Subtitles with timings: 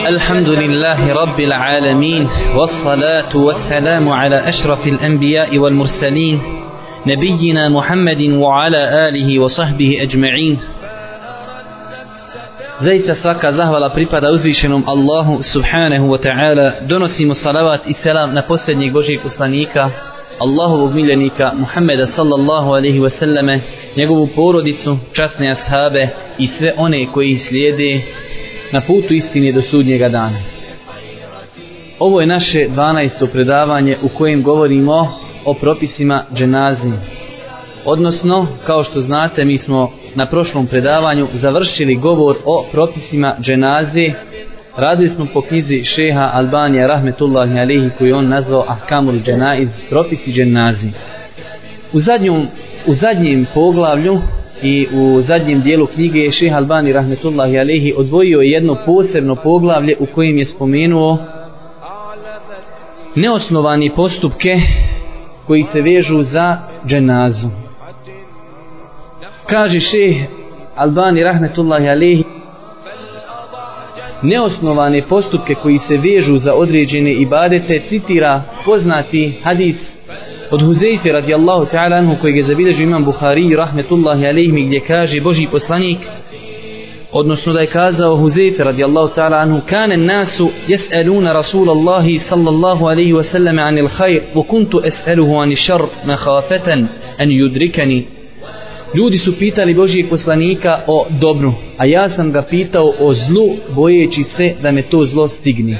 [0.00, 6.39] الحمد لله رب العالمين والصلاة والسلام على أشرف الأنبياء والمرسلين
[7.07, 10.57] نبينا محمد وعلى آله وصحبه أجمعين
[12.81, 16.81] Zaista svaka zahvala pripada uzvišenom Allahu subhanahu wa ta'ala.
[16.89, 19.89] Donosimo salavat i selam na posljednjeg Božijeg poslanika,
[20.39, 23.61] Allahovog miljenika Muhammeda sallallahu alaihi wa sallame,
[23.97, 28.01] njegovu porodicu, časne ashabe i sve one koji slijede
[28.71, 30.37] na putu istine do sudnjega dana.
[31.99, 33.27] Ovo je naše 12.
[33.31, 35.07] predavanje u kojem govorimo
[35.45, 36.91] o propisima dženazi.
[37.85, 44.11] Odnosno, kao što znate, mi smo na prošlom predavanju završili govor o propisima dženazi.
[44.77, 50.89] Radili smo po knjizi šeha Albanija rahmetullahi alihi koju on nazvao Ahkamul dženaiz, propisi dženazi.
[51.93, 52.47] U zadnjom,
[52.87, 54.19] u zadnjem poglavlju
[54.61, 60.05] i u zadnjem dijelu knjige šeha Albani rahmetullahi Alehi odvojio je jedno posebno poglavlje u
[60.05, 61.17] kojem je spomenuo
[63.15, 64.59] neosnovani postupke
[65.47, 67.47] koji se vežu za dženazu.
[69.45, 70.15] Kaže šeh
[70.75, 72.23] Albani rahmetullahi Alehi
[74.21, 80.00] neosnovane postupke koji se vežu za određene ibadete citira poznati hadis
[80.51, 85.47] od Huzeyfe radijallahu ta'ala anhu kojeg je zabilježio imam Buhari rahmetullahi alejhi gdje kaže Boži
[85.51, 85.97] poslanik
[87.11, 93.59] odnosno da je kazao Huzeyfe radijallahu ta'ala anhu kane nasu jes'aluna rasulallahi sallallahu alaihi wasallam
[93.59, 98.03] anil khair wa kuntu as'aluhu anil šar mahafetan an yudrikani
[98.93, 104.23] Ljudi su pitali Božijeg poslanika o dobru, a ja sam ga pitao o zlu, bojeći
[104.23, 105.77] se da me to zlo stigne.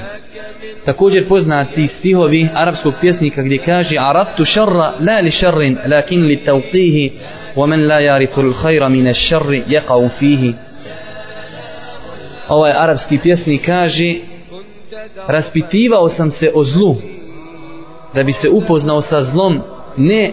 [0.86, 7.12] Također poznati stihovi arapskog pjesnika gdje kaže Araftu šarra la li šarrin, lakin li tauqihi,
[7.56, 10.54] wa men la jarifu l'hajra mine šarri jekau fihi.
[12.48, 14.16] Ovaj arapski pjesnik kaže
[15.28, 16.96] Raspitivao sam se o zlu,
[18.14, 19.62] da bi se upoznao sa zlom,
[19.98, 20.32] ne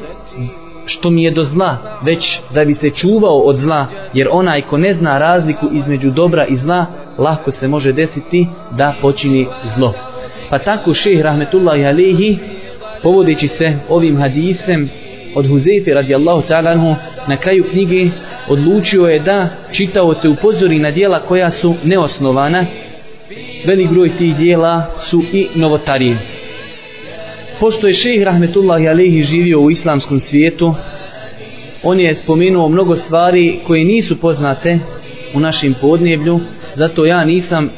[0.87, 4.79] što mi je do zla, već da bi se čuvao od zla, jer onaj ko
[4.79, 6.87] ne zna razliku između dobra i zla,
[7.19, 9.47] lako se može desiti da počini
[9.77, 10.08] zlo.
[10.51, 12.39] Pa tako šeh rahmetullahi alihi,
[13.03, 14.91] povodeći se ovim hadisem
[15.35, 16.95] od Huzefe radijallahu ta'ala
[17.27, 18.11] na kraju knjige,
[18.49, 22.67] odlučio je da čitao se upozori na dijela koja su neosnovana,
[23.67, 26.19] velik broj tih dijela su i novotarije.
[27.61, 30.75] Pošto je šejh rahmetullahi alejhi živio u islamskom svijetu
[31.83, 34.79] on je spomenuo mnogo stvari koje nisu poznate
[35.35, 36.41] u našem podneblju
[36.75, 37.71] zato ja nisam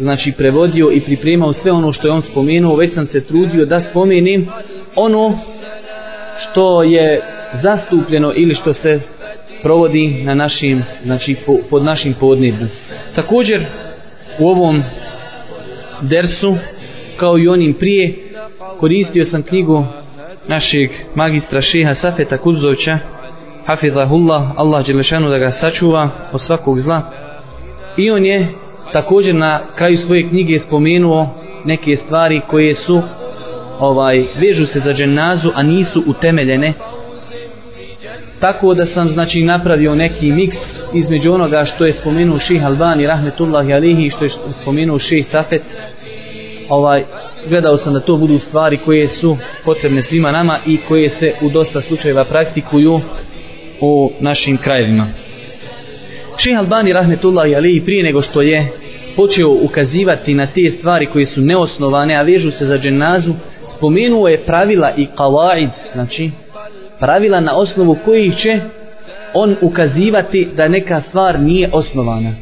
[0.00, 3.80] znači prevodio i pripremao sve ono što je on spomenuo već sam se trudio da
[3.80, 4.48] spomenim
[4.96, 5.38] ono
[6.38, 7.22] što je
[7.62, 9.00] zastupljeno ili što se
[9.62, 12.66] provodi na našim znači po, pod našim podneblju
[13.14, 13.60] također
[14.38, 14.82] u ovom
[16.00, 16.56] dersu
[17.16, 18.14] kao i onim prije
[18.78, 19.84] koristio sam knjigu
[20.48, 22.98] našeg magistra šeha Safeta Kuzovića
[23.66, 27.02] Hafizahullah, Allah Đelešanu da ga sačuva od svakog zla.
[27.96, 28.46] I on je
[28.92, 31.28] također na kraju svoje knjige spomenuo
[31.64, 33.02] neke stvari koje su
[33.78, 36.72] ovaj vežu se za dženazu a nisu utemeljene
[38.40, 40.56] tako da sam znači napravio neki miks
[40.94, 44.30] između onoga što je spomenuo ših Albani rahmetullahi alihi i što je
[44.62, 45.62] spomenuo ših Safet
[46.68, 47.04] ovaj
[47.48, 51.48] gledao sam da to budu stvari koje su potrebne svima nama i koje se u
[51.48, 53.00] dosta slučajeva praktikuju
[53.80, 55.06] u našim krajevima.
[56.42, 58.68] Šeha Albani rahmetullahi alihi prije nego što je
[59.16, 63.34] počeo ukazivati na te stvari koje su neosnovane, a vežu se za dženazu,
[63.76, 66.30] spomenuo je pravila i kawaid, znači
[67.00, 68.60] pravila na osnovu kojih će
[69.34, 72.34] on ukazivati da neka stvar nije osnovana.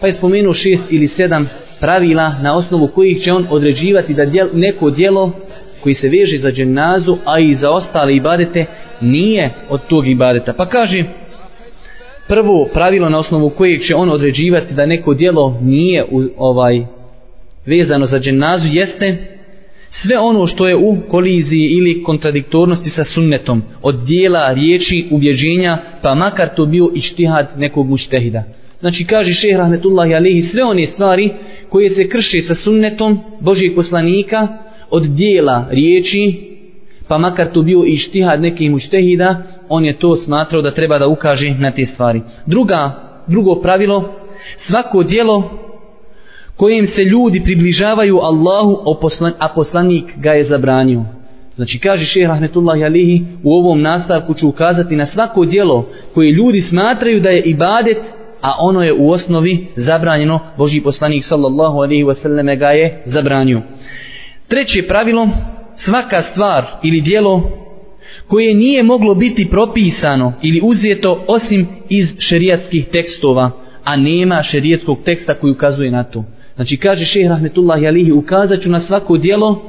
[0.00, 1.48] Pa je spomenuo šest ili sedam
[1.80, 5.32] pravila na osnovu kojih će on određivati da djel, neko dijelo
[5.80, 8.64] koji se veže za dženazu, a i za ostale ibadete,
[9.00, 10.52] nije od tog ibadeta.
[10.52, 11.04] Pa kaže,
[12.28, 16.82] prvo pravilo na osnovu kojeg će on određivati da neko dijelo nije u, ovaj
[17.66, 19.16] vezano za dženazu jeste
[19.90, 26.14] sve ono što je u koliziji ili kontradiktornosti sa sunnetom od dijela, riječi, ubjeđenja, pa
[26.14, 27.26] makar to bio i
[27.56, 28.42] nekog muštehida.
[28.80, 31.30] Znači kaže šeh rahmetullahi alihi sve one stvari
[31.68, 34.48] koje se krše sa sunnetom Božijeg poslanika
[34.90, 36.48] od dijela riječi
[37.08, 41.08] pa makar to bio i štihad nekih muštehida on je to smatrao da treba da
[41.08, 42.22] ukaže na te stvari.
[42.46, 42.90] Druga,
[43.26, 44.14] drugo pravilo
[44.58, 45.50] svako dijelo
[46.56, 48.78] kojim se ljudi približavaju Allahu
[49.38, 51.04] a poslanik ga je zabranio.
[51.54, 56.60] Znači kaže šehr rahmetullahi alihi u ovom nastavku ću ukazati na svako dijelo koje ljudi
[56.60, 57.98] smatraju da je ibadet
[58.42, 63.62] a ono je u osnovi zabranjeno, Boži poslanik sallallahu alaihi wasallam ga je zabranio.
[64.48, 65.28] Treće pravilo,
[65.76, 67.50] svaka stvar ili dijelo
[68.28, 73.50] koje nije moglo biti propisano ili uzeto osim iz šerijatskih tekstova,
[73.84, 76.24] a nema šerijatskog teksta koji ukazuje na to.
[76.56, 79.62] Znači kaže šehr Rahmetullah Jalihi, ukazat ću na svako dijelo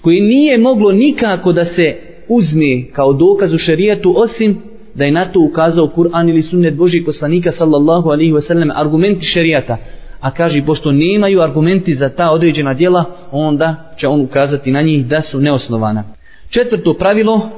[0.00, 1.96] koje nije moglo nikako da se
[2.28, 4.62] uzme kao dokaz u šerijatu osim
[4.94, 9.76] da je na to ukazao Kur'an ili sunnet Božih poslanika sallallahu alaihi wasallam argumenti šerijata.
[10.20, 15.06] A kaže, pošto nemaju argumenti za ta određena dijela, onda će on ukazati na njih
[15.06, 16.04] da su neosnovana.
[16.50, 17.50] Četvrto pravilo,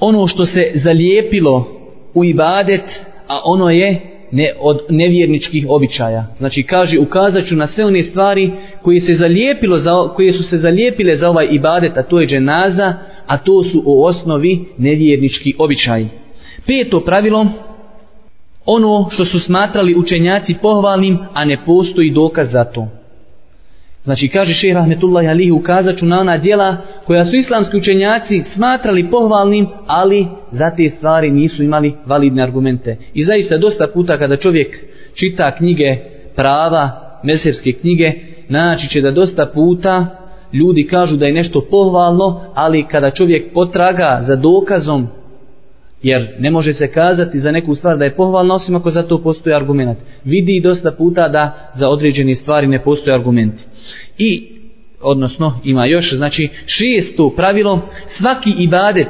[0.00, 1.68] ono što se zalijepilo
[2.14, 2.84] u ibadet,
[3.28, 6.26] a ono je ne, od nevjerničkih običaja.
[6.38, 8.50] Znači kaže ukazat ću na sve one stvari
[8.82, 12.94] koje, se zalijepilo za, koje su se zalijepile za ovaj ibadet, a to je dženaza,
[13.26, 16.08] a to su u osnovi nevjernički običaji.
[16.66, 17.46] Peto pravilo,
[18.66, 22.97] ono što su smatrali učenjaci pohvalnim, a ne postoji dokaz za to.
[24.08, 26.76] Znači, kaže šehr Rahmetullah Alihi, ukazat ću na ona dijela
[27.06, 32.96] koja su islamski učenjaci smatrali pohvalnim, ali za te stvari nisu imali validne argumente.
[33.14, 34.76] I zaista dosta puta kada čovjek
[35.14, 35.96] čita knjige
[36.36, 36.90] prava,
[37.22, 38.12] mesevske knjige,
[38.48, 40.06] naći će da dosta puta
[40.52, 45.08] ljudi kažu da je nešto pohvalno, ali kada čovjek potraga za dokazom
[46.02, 49.22] Jer ne može se kazati za neku stvar da je pohvalna osim ako za to
[49.22, 49.98] postoji argument.
[50.24, 53.64] Vidi dosta puta da za određene stvari ne postoje argumenti.
[54.18, 54.48] I,
[55.00, 57.80] odnosno, ima još, znači, šesto pravilo,
[58.18, 59.08] svaki ibadet,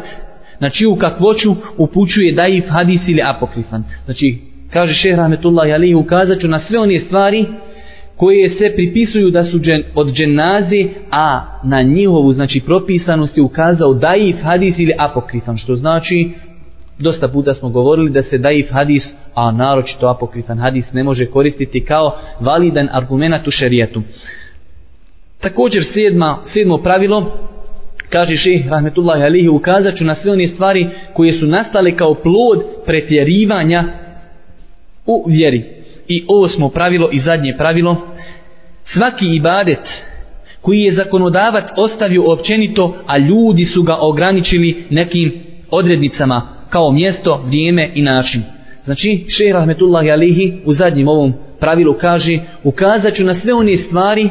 [0.58, 3.84] znači čiju kakvoću upućuje daif hadis ili apokrifan.
[4.04, 4.38] Znači,
[4.72, 7.46] kaže šeh Rahmetullah Ali, ukazat ću na sve one stvari
[8.16, 13.94] koje se pripisuju da su džen, od dženaze, a na njihovu, znači, propisanost je ukazao
[13.94, 16.30] daif hadis ili apokrifan, što znači
[16.98, 19.02] Dosta puta smo govorili da se daif hadis,
[19.34, 24.02] a naročito apokrifan hadis, ne može koristiti kao validan argument u šerijetu.
[25.40, 27.48] Također sedma, sedmo pravilo,
[28.10, 32.64] kaže šeh Rahmetullahi Alihi, ukazat ću na sve one stvari koje su nastale kao plod
[32.86, 33.84] pretjerivanja
[35.06, 35.64] u vjeri.
[36.08, 37.96] I ovo smo pravilo i zadnje pravilo,
[38.84, 40.02] svaki ibadet
[40.60, 45.32] koji je zakonodavac ostavio općenito, a ljudi su ga ograničili nekim
[45.70, 48.42] odrednicama, kao mjesto, vrijeme i način.
[48.84, 54.30] Znači, šehr Rahmetullahi Alihi u zadnjem ovom pravilu kaže ukazat ću na sve one stvari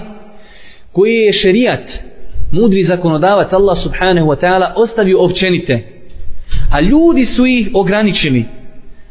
[0.92, 1.84] koje je šerijat,
[2.52, 5.84] mudri zakonodavac Allah subhanahu wa ta'ala ostavio općenite.
[6.72, 8.46] A ljudi su ih ograničili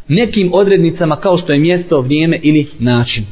[0.09, 3.25] nekim odrednicama kao što je mjesto, vrijeme ili način.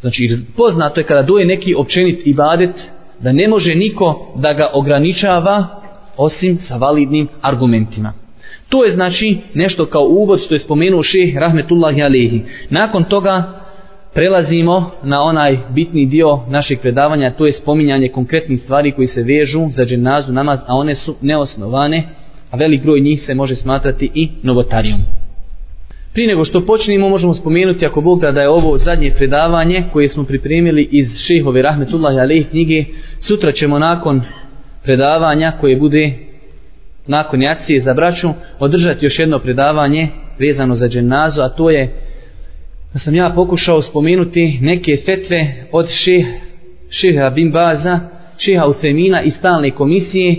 [0.00, 2.70] Znači, poznato je kada doje neki općenit ibadet
[3.20, 5.66] da ne može niko da ga ograničava
[6.16, 8.12] osim sa validnim argumentima.
[8.68, 12.42] To je znači nešto kao uvod što je spomenuo šeh Rahmetullahi Alihi.
[12.70, 13.60] Nakon toga
[14.14, 19.68] prelazimo na onaj bitni dio našeg predavanja, to je spominjanje konkretnih stvari koji se vežu
[19.70, 22.02] za dženazu namaz, a one su neosnovane,
[22.50, 25.00] a velik broj njih se može smatrati i novotarijom.
[26.12, 30.08] Prije nego što počnemo, možemo spomenuti, ako Bog da, da je ovo zadnje predavanje koje
[30.08, 32.84] smo pripremili iz šehove Rahmetullahi Alehi knjige,
[33.20, 34.22] sutra ćemo nakon
[34.82, 36.25] predavanja koje bude
[37.06, 40.08] nakon jacije za braću održati još jedno predavanje
[40.38, 41.88] vezano za dženazu, a to je
[42.92, 46.26] da sam ja pokušao spomenuti neke fetve od ših,
[46.90, 48.00] šiha Bin Baza,
[48.38, 50.34] šeha Ucemina i stalne komisije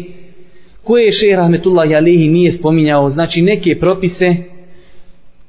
[0.84, 4.36] koje je šeha Rahmetullah Jalihi nije spominjao, znači neke propise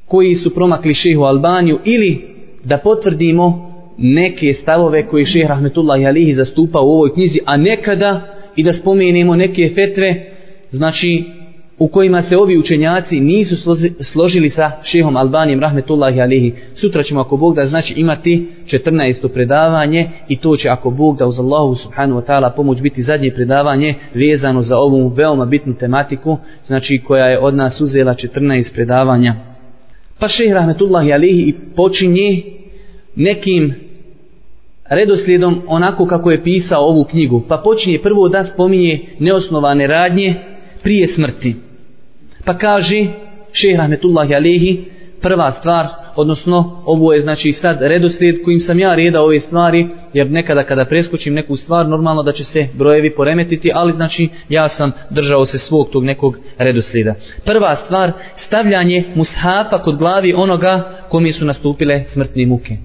[0.07, 2.21] koji su promakli šehu Albaniju ili
[2.65, 8.21] da potvrdimo neke stavove koje šeha Rahmetullah Jalihi zastupa u ovoj knjizi, a nekada
[8.57, 10.38] i da spomenemo neke fetve
[10.71, 11.25] znači
[11.79, 13.57] u kojima se ovi učenjaci nisu
[14.13, 16.53] složili sa šehom Albanijem rahmetullahi alihi.
[16.75, 19.29] Sutra ćemo ako Bog da znači imati 14.
[19.29, 23.31] predavanje i to će ako Bog da uz Allahu subhanahu wa ta'ala pomoć biti zadnje
[23.31, 29.35] predavanje vezano za ovu veoma bitnu tematiku, znači koja je od nas uzela 14 predavanja.
[30.19, 32.43] Pa šeh rahmetullahi alihi počinje
[33.15, 33.75] nekim
[34.91, 37.43] redoslijedom onako kako je pisao ovu knjigu.
[37.49, 40.35] Pa počinje prvo da spominje neosnovane radnje,
[40.83, 41.57] prije smrti.
[42.45, 43.07] Pa kaže
[43.53, 44.85] šeh Rahmetullahi Alehi,
[45.21, 50.31] prva stvar, odnosno ovo je znači sad redoslijed kojim sam ja redao ove stvari, jer
[50.31, 54.93] nekada kada preskočim neku stvar, normalno da će se brojevi poremetiti, ali znači ja sam
[55.11, 57.15] držao se svog tog nekog redoslijeda.
[57.45, 58.13] Prva stvar,
[58.47, 62.77] stavljanje mushafa kod glavi onoga kome su nastupile smrtne muke.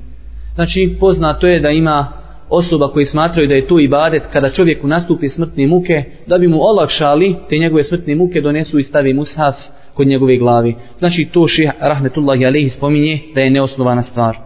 [0.56, 5.30] Znači poznato je da ima osoba koji smatraju da je to ibadet kada čovjeku nastupi
[5.30, 9.56] smrtne muke, da bi mu olakšali te njegove smrtne muke donesu i stavi mushaf
[9.94, 10.76] kod njegove glavi.
[10.98, 14.38] Znači to ših rahmetullahi Alehi spominje da je neosnovana stvar.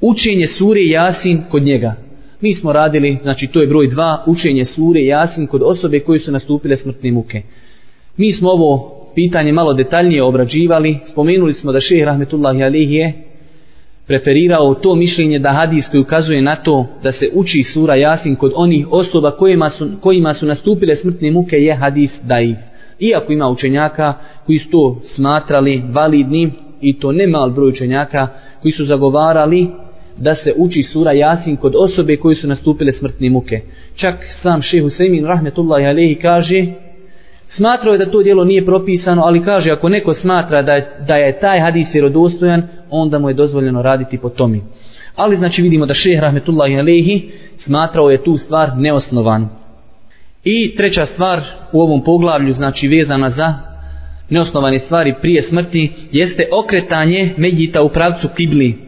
[0.00, 1.94] Učenje sure Jasin kod njega.
[2.40, 6.32] Mi smo radili, znači to je broj 2, učenje sure Jasin kod osobe koji su
[6.32, 7.42] nastupile smrtne muke.
[8.16, 13.29] Mi smo ovo pitanje malo detaljnije obrađivali, spomenuli smo da ših rahmetullahi Alehi je
[14.10, 18.52] preferirao to mišljenje da hadis koji ukazuje na to da se uči sura Jasin kod
[18.54, 22.58] onih osoba kojima su, kojima su nastupile smrtne muke je hadis daif.
[23.00, 24.14] Iako ima učenjaka
[24.46, 28.28] koji su to smatrali validnim i to ne mal broj učenjaka
[28.62, 29.68] koji su zagovarali
[30.16, 33.60] da se uči sura Jasin kod osobe koji su nastupile smrtne muke.
[33.96, 36.66] Čak sam šehu Sejmin rahmetullahi alehi kaže
[37.50, 41.14] Smatrao je da to dijelo nije propisano, ali kaže ako neko smatra da je, da
[41.14, 44.62] je taj hadis vjerodostojan, onda mu je dozvoljeno raditi po tomi.
[45.16, 49.48] Ali znači vidimo da šeh rahmetullahi alehi smatrao je tu stvar neosnovan.
[50.44, 51.42] I treća stvar
[51.72, 53.54] u ovom poglavlju, znači vezana za
[54.30, 58.78] neosnovane stvari prije smrti, jeste okretanje Medjita u pravcu kibli.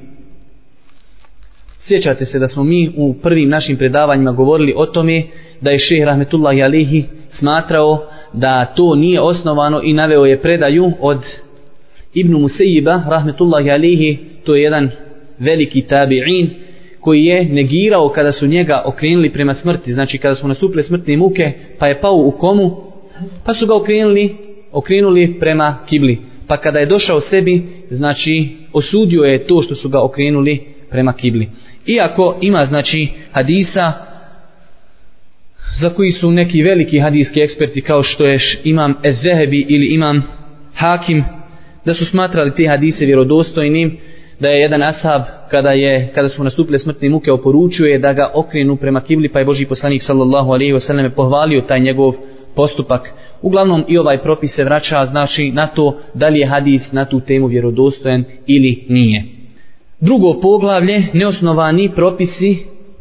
[1.78, 5.22] Sjećate se da smo mi u prvim našim predavanjima govorili o tome
[5.60, 11.18] da je šeh rahmetullahi alehi smatrao da to nije osnovano i naveo je predaju od
[12.14, 14.90] Ibnu Musejiba, rahmetullahi alihi, to je jedan
[15.38, 16.48] veliki tabi'in,
[17.00, 21.52] koji je negirao kada su njega okrenuli prema smrti, znači kada su nastupile smrtne muke,
[21.78, 22.76] pa je pao u komu,
[23.46, 24.36] pa su ga okrenuli,
[24.72, 26.18] okrenuli prema kibli.
[26.46, 30.60] Pa kada je došao sebi, znači osudio je to što su ga okrenuli
[30.90, 31.48] prema kibli.
[31.86, 33.92] Iako ima znači hadisa
[35.80, 40.22] za koji su neki veliki hadijski eksperti kao što je imam Ezehebi ili imam
[40.74, 41.24] Hakim
[41.84, 43.98] da su smatrali te hadise vjerodostojnim
[44.40, 48.76] da je jedan ashab kada je kada su nastupile smrtne muke oporučuje da ga okrenu
[48.76, 52.14] prema kibli pa je Boži poslanik sallallahu alejhi ve selleme pohvalio taj njegov
[52.54, 53.12] postupak.
[53.42, 57.20] Uglavnom i ovaj propis se vraća znači na to da li je hadis na tu
[57.20, 59.24] temu vjerodostojan ili nije.
[60.00, 62.58] Drugo poglavlje neosnovani propisi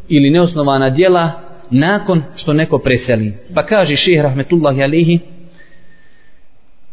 [0.10, 1.32] ili neosnovana djela
[1.72, 3.34] nakon što neko preseli.
[3.54, 5.20] Pa kaže ših rahmetullahi alihi,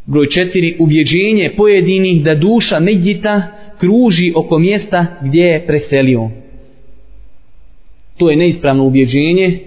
[0.07, 3.43] broj četiri, ubjeđenje pojedinih da duša medjita
[3.81, 6.31] kruži oko mjesta gdje je preselio.
[8.17, 9.59] To je neispravno ubjeđenje,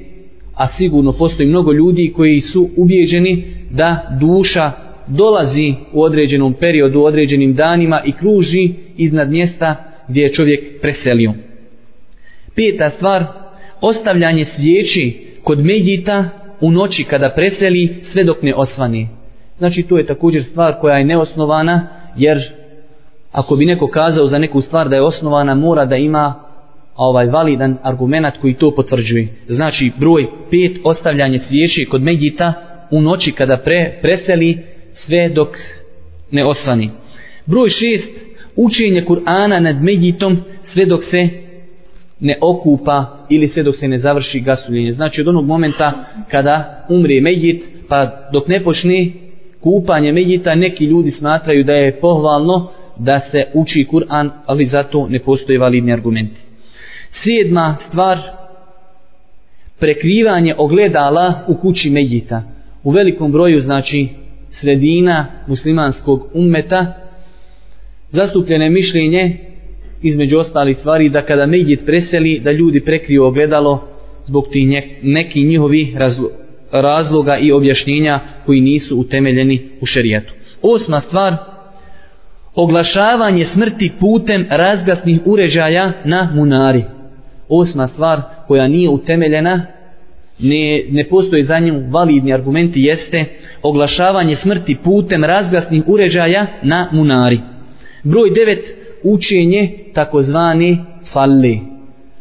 [0.56, 4.72] a sigurno postoji mnogo ljudi koji su ubjeđeni da duša
[5.08, 9.76] dolazi u određenom periodu, u određenim danima i kruži iznad mjesta
[10.08, 11.34] gdje je čovjek preselio.
[12.56, 13.26] Peta stvar,
[13.82, 16.30] ostavljanje svijeći kod medjita
[16.62, 19.08] u noći kada preseli sve dok ne osvani.
[19.58, 22.38] Znači to je također stvar koja je neosnovana jer
[23.32, 26.34] ako bi neko kazao za neku stvar da je osnovana mora da ima
[26.96, 29.28] ovaj validan argumentat koji to potvrđuje.
[29.48, 32.54] Znači broj pet ostavljanje svijeći kod medjita
[32.92, 34.58] u noći kada pre, preseli
[34.94, 35.48] sve dok
[36.32, 36.90] ne osvani.
[37.46, 38.10] Broj šest
[38.56, 41.30] učenje Kur'ana nad medjitom sve dok se
[42.22, 44.94] ne okupa ili sve dok se ne završi gasuljenje.
[44.94, 45.94] Znači od onog momenta
[46.28, 49.08] kada umri medjit, pa dok ne počne
[49.62, 55.20] kupanje medjita, neki ljudi smatraju da je pohvalno da se uči Kur'an, ali zato ne
[55.20, 56.42] postoje validni argumenti.
[57.24, 58.20] Sjedma stvar,
[59.80, 62.44] prekrivanje ogledala u kući medjita.
[62.84, 64.08] U velikom broju, znači,
[64.52, 66.94] sredina muslimanskog ummeta,
[68.10, 69.38] zastupljene mišljenje
[70.02, 73.88] između ostalih stvari da kada Mejit preseli da ljudi prekriju ogledalo
[74.26, 75.96] zbog ti neki njihovi
[76.72, 80.34] razloga i objašnjenja koji nisu utemeljeni u šerijetu.
[80.62, 81.36] Osma stvar
[82.56, 86.84] oglašavanje smrti putem razgasnih uređaja na munari.
[87.50, 89.66] Osma stvar koja nije utemeljena
[90.40, 93.26] ne, ne postoji za nju validni argumenti jeste
[93.62, 97.40] oglašavanje smrti putem razgasnih uređaja na munari.
[98.04, 101.60] Broj 9 učenje takozvani salli.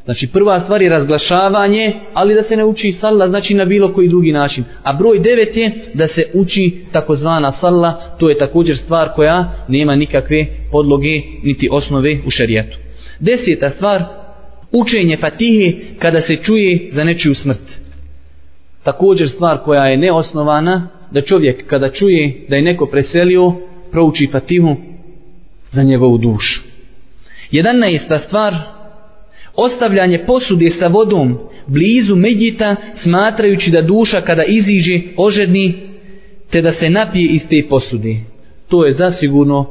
[0.05, 4.09] Znači prva stvar je razglašavanje, ali da se ne uči salla znači na bilo koji
[4.09, 4.65] drugi način.
[4.83, 9.97] A broj devet je da se uči takozvana salla, to je također stvar koja nema
[9.97, 12.79] nikakve podloge niti osnove u šarijetu.
[13.21, 14.05] Deseta stvar,
[14.73, 17.81] učenje fatihe kada se čuje za nečiju smrt.
[18.83, 23.53] Također stvar koja je neosnovana, da čovjek kada čuje da je neko preselio,
[23.91, 24.77] prouči fatihu
[25.73, 26.70] za njegovu dušu.
[27.51, 28.55] Jedannaesta stvar,
[29.55, 35.75] ostavljanje posude sa vodom blizu Medjita smatrajući da duša kada iziđe ožedni
[36.51, 38.17] te da se napije iz te posude.
[38.69, 39.67] To je zasigurno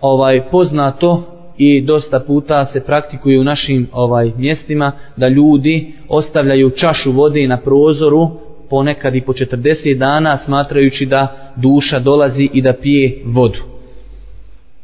[0.00, 1.22] ovaj poznato
[1.58, 7.56] i dosta puta se praktikuje u našim ovaj mjestima da ljudi ostavljaju čašu vode na
[7.56, 8.30] prozoru
[8.70, 13.79] ponekad i po 40 dana smatrajući da duša dolazi i da pije vodu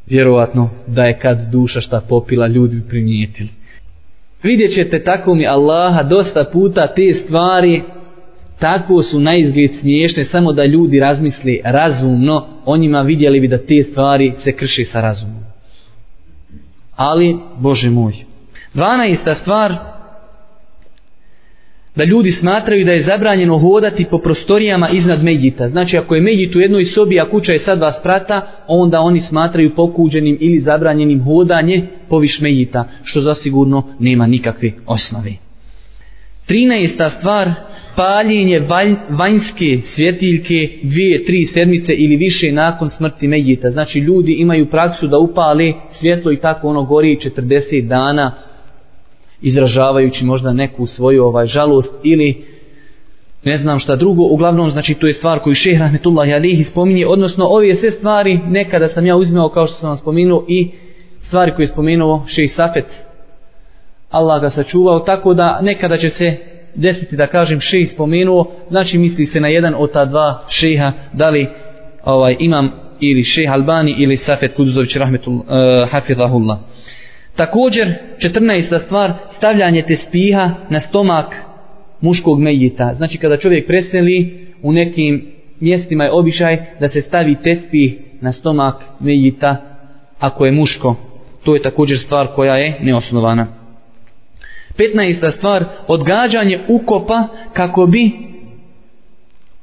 [0.07, 3.49] vjerovatno da je kad duša šta popila ljudi bi primijetili
[4.43, 7.83] vidjet ćete tako mi Allaha dosta puta te stvari
[8.59, 13.59] tako su na izgled smiješne samo da ljudi razmisli razumno o njima vidjeli bi da
[13.59, 15.45] te stvari se krše sa razumom
[16.97, 18.13] ali Bože moj
[18.75, 19.41] 12.
[19.41, 19.96] stvar
[21.97, 25.69] da ljudi smatraju da je zabranjeno hodati po prostorijama iznad Medjita.
[25.69, 29.21] Znači ako je Medjit u jednoj sobi, a kuća je sad dva sprata, onda oni
[29.21, 35.33] smatraju pokuđenim ili zabranjenim hodanje poviš Medjita, što zasigurno nema nikakve osnove.
[36.49, 37.19] 13.
[37.19, 37.51] stvar,
[37.97, 43.71] paljenje valj, vanjske svjetiljke dvije, tri sedmice ili više nakon smrti Medjita.
[43.71, 48.33] Znači ljudi imaju praksu da upale svjetlo i tako ono gori 40 dana
[49.43, 52.45] izražavajući možda neku svoju ovaj žalost ili
[53.45, 57.45] ne znam šta drugo, uglavnom znači to je stvar koju šehr Rahmetullahi Alihi spominje, odnosno
[57.45, 60.71] ove sve stvari nekada sam ja uzimao kao što sam vam spomenuo i
[61.21, 62.87] stvari koje je spomenuo šehr Safet
[64.11, 66.37] Allah ga sačuvao, tako da nekada će se
[66.75, 71.31] desiti da kažem šehr spomenuo, znači misli se na jedan od ta dva šeha, da
[71.31, 71.47] li
[72.05, 76.59] ovaj, imam ili šehr Albani ili Safet Kuduzović Rahmetullah uh, eh, Hafidahullah.
[77.37, 78.85] Također, 14.
[78.85, 81.37] stvar, stavljanje te spiha na stomak
[82.01, 82.95] muškog mejita.
[82.97, 85.27] Znači, kada čovjek preseli u nekim
[85.61, 89.57] mjestima je običaj da se stavi tespih na stomak mejita
[90.19, 90.97] ako je muško.
[91.45, 93.47] To je također stvar koja je neosnovana.
[94.79, 95.37] 15.
[95.37, 98.13] stvar, odgađanje ukopa kako bi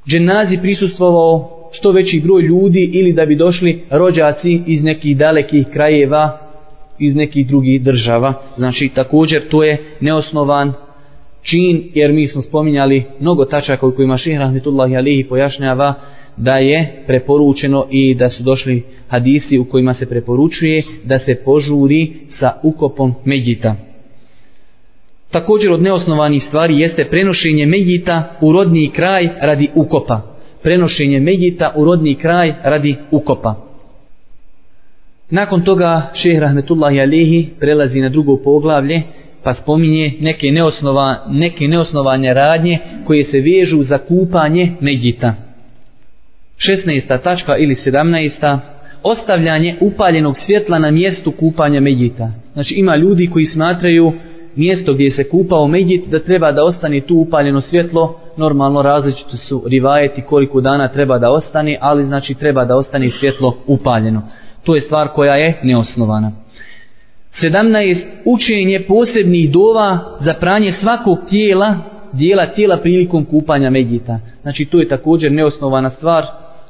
[0.08, 6.43] dženazi prisustvovao što veći broj ljudi ili da bi došli rođaci iz nekih dalekih krajeva
[6.98, 8.34] iz nekih drugih država.
[8.56, 10.72] Znači također to je neosnovan
[11.42, 15.94] čin jer mi smo spominjali mnogo tačaka u kojima Ših Rahmetullahi Alihi pojašnjava
[16.36, 22.12] da je preporučeno i da su došli hadisi u kojima se preporučuje da se požuri
[22.28, 23.76] sa ukopom Medjita.
[25.30, 30.20] Također od neosnovanih stvari jeste prenošenje Medjita u rodni kraj radi ukopa.
[30.62, 33.63] Prenošenje Medjita u rodni kraj radi ukopa.
[35.30, 39.02] Nakon toga šehr Rahmetullahi Alihi prelazi na drugo poglavlje
[39.44, 45.34] pa spominje neke, neosnova, neke neosnovanje radnje koje se vežu za kupanje Medjita.
[46.86, 47.22] 16.
[47.22, 48.58] tačka ili 17.
[49.02, 52.30] Ostavljanje upaljenog svjetla na mjestu kupanja Medjita.
[52.52, 54.12] Znači ima ljudi koji smatraju
[54.56, 58.20] mjesto gdje se kupao Medjit da treba da ostane tu upaljeno svjetlo.
[58.36, 63.56] Normalno različito su rivajeti koliko dana treba da ostane, ali znači treba da ostane svjetlo
[63.66, 64.22] upaljeno.
[64.64, 66.32] To je stvar koja je neosnovana.
[67.42, 68.04] 17.
[68.24, 71.76] Učenje posebnih dova za pranje svakog tijela,
[72.12, 74.18] dijela tijela prilikom kupanja medjita.
[74.42, 76.24] Znači to je također neosnovana stvar,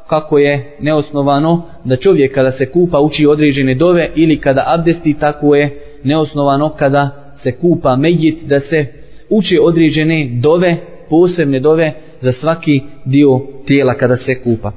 [0.06, 5.54] kako je neosnovano da čovjek kada se kupa uči određene dove ili kada abdesti, tako
[5.54, 8.86] je neosnovano kada se kupa medjit da se
[9.28, 10.76] uči određene dove,
[11.10, 14.72] posebne dove za svaki dio tijela kada se kupa.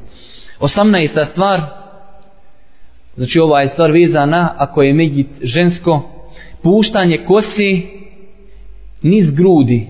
[0.59, 1.25] 18.
[1.31, 1.61] stvar,
[3.17, 6.01] Znači ova je stvar vezana ako je medjit žensko,
[6.63, 7.81] puštanje kosi
[9.01, 9.87] niz grudi.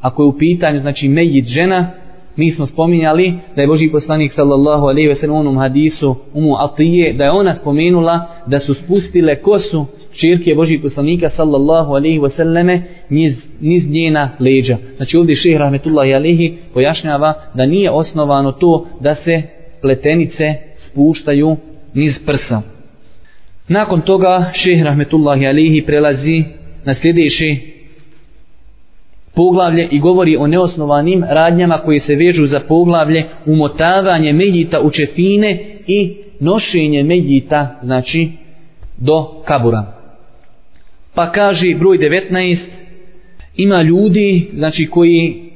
[0.00, 1.90] Ako je u pitanju znači medjit žena,
[2.36, 7.12] mi smo spominjali da je Boži poslanik sallallahu alaihi ve sellem onom hadisu umu Atije,
[7.12, 12.82] da je ona spomenula da su spustile kosu čirke Boži poslanika sallallahu alaihi ve selleme
[13.08, 14.76] niz, niz njena leđa.
[14.96, 19.42] Znači ovdje šehr rahmetullahi alaihi pojašnjava da nije osnovano to da se
[19.80, 21.56] pletenice spuštaju
[21.94, 22.62] niz prsa.
[23.68, 26.44] Nakon toga šeh rahmetullahi alihi prelazi
[26.84, 27.72] na sljedeći
[29.34, 35.58] poglavlje i govori o neosnovanim radnjama koje se vežu za poglavlje umotavanje medjita u čefine
[35.86, 38.30] i nošenje medjita znači
[38.98, 39.92] do kabura.
[41.14, 42.58] Pa kaže broj 19
[43.56, 45.50] ima ljudi znači koji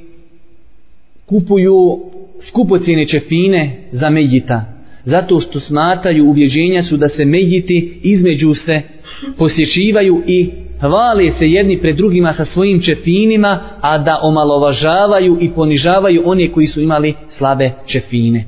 [1.26, 2.00] kupuju
[2.48, 4.75] skupocijene čefine za medjita
[5.06, 8.82] zato što smataju ubjeđenja su da se medjiti između se
[9.38, 16.22] posjećivaju i hvale se jedni pred drugima sa svojim čefinima, a da omalovažavaju i ponižavaju
[16.24, 18.44] one koji su imali slabe čefine.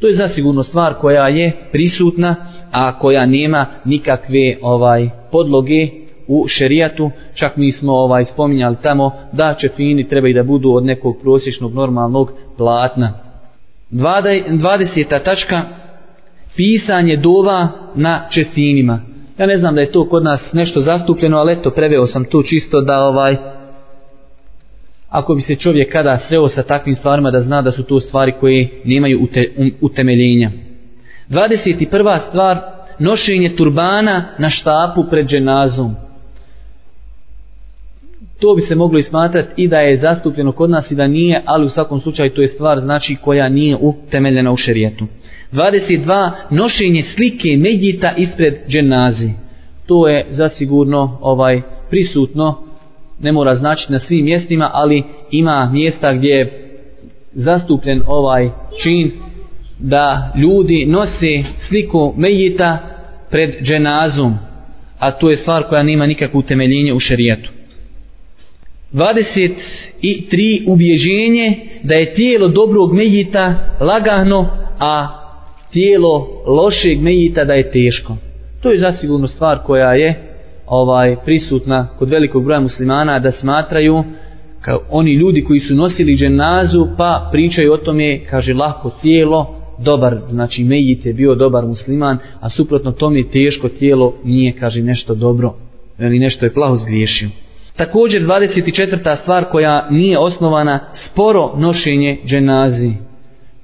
[0.00, 2.36] To je zasigurno stvar koja je prisutna,
[2.72, 5.88] a koja nema nikakve ovaj podloge
[6.26, 7.10] u šerijatu.
[7.34, 12.32] Čak mi smo ovaj spominjali tamo da čefini trebaju da budu od nekog prosječnog normalnog
[12.56, 13.27] platna.
[13.90, 15.24] 20.
[15.24, 15.62] tačka
[16.56, 19.00] pisanje dova na čestinima.
[19.38, 22.42] Ja ne znam da je to kod nas nešto zastupljeno, ali eto, preveo sam to
[22.42, 23.36] čisto da ovaj
[25.08, 28.32] ako bi se čovjek kada sreo sa takvim stvarima da zna da su to stvari
[28.40, 30.50] koje nemaju ute, um, utemeljenja.
[31.30, 32.28] 21.
[32.28, 32.58] stvar
[32.98, 36.07] nošenje turbana na štapu pred dženazom.
[38.40, 41.66] To bi se moglo ismatrati i da je zastupljeno kod nas i da nije, ali
[41.66, 45.06] u svakom slučaju to je stvar znači koja nije utemeljena u šerijetu.
[45.52, 46.30] 22.
[46.50, 49.30] Nošenje slike medjita ispred dženazi.
[49.86, 52.58] To je zasigurno ovaj prisutno,
[53.20, 56.68] ne mora značiti na svim mjestima, ali ima mjesta gdje je
[57.32, 58.50] zastupljen ovaj
[58.82, 59.10] čin
[59.78, 62.78] da ljudi nose sliku medjita
[63.30, 64.38] pred dženazom,
[64.98, 67.50] a to je stvar koja nema nikakvu utemeljenje u šerijetu.
[68.92, 74.48] 23 ubjeđenje da je tijelo dobrog mejita lagano,
[74.78, 75.08] a
[75.72, 78.16] tijelo lošeg mejita da je teško.
[78.62, 80.28] To je zasigurno stvar koja je
[80.66, 84.04] ovaj prisutna kod velikog broja muslimana da smatraju
[84.60, 90.16] kao oni ljudi koji su nosili dženazu pa pričaju o tome kaže lako tijelo dobar
[90.30, 95.54] znači mejit je bio dobar musliman a suprotno tome teško tijelo nije kaže nešto dobro
[95.98, 97.28] ili nešto je plaho zgriješio
[97.78, 99.16] Također 24.
[99.22, 102.92] stvar koja nije osnovana sporo nošenje dženazi.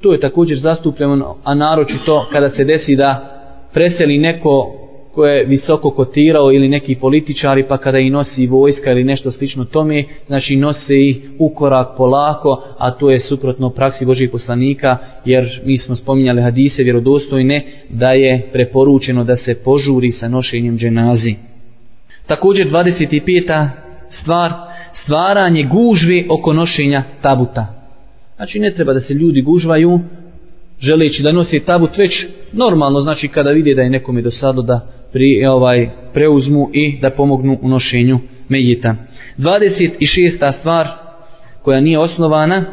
[0.01, 3.41] To je također zastupljeno, a naročito kada se desi da
[3.73, 4.81] preseli neko
[5.15, 9.65] ko je visoko kotirao ili neki političari pa kada i nosi vojska ili nešto slično
[9.65, 15.61] tome, znači nose ih u korak polako, a to je suprotno praksi Božih poslanika, jer
[15.65, 21.35] mi smo spominjali hadise vjerodostojne da je preporučeno da se požuri sa nošenjem dženazi.
[22.27, 23.84] Također 25
[24.21, 24.53] stvar
[25.03, 27.67] stvaranje gužve oko nošenja tabuta.
[28.37, 30.01] Znači ne treba da se ljudi gužvaju
[30.81, 34.81] želeći da nosi tabut već normalno znači kada vide da je nekome dosado da
[35.13, 38.97] pri, e, ovaj, preuzmu i da pomognu u nošenju medjeta.
[39.39, 40.59] 26.
[40.59, 40.89] stvar
[41.63, 42.65] koja nije osnovana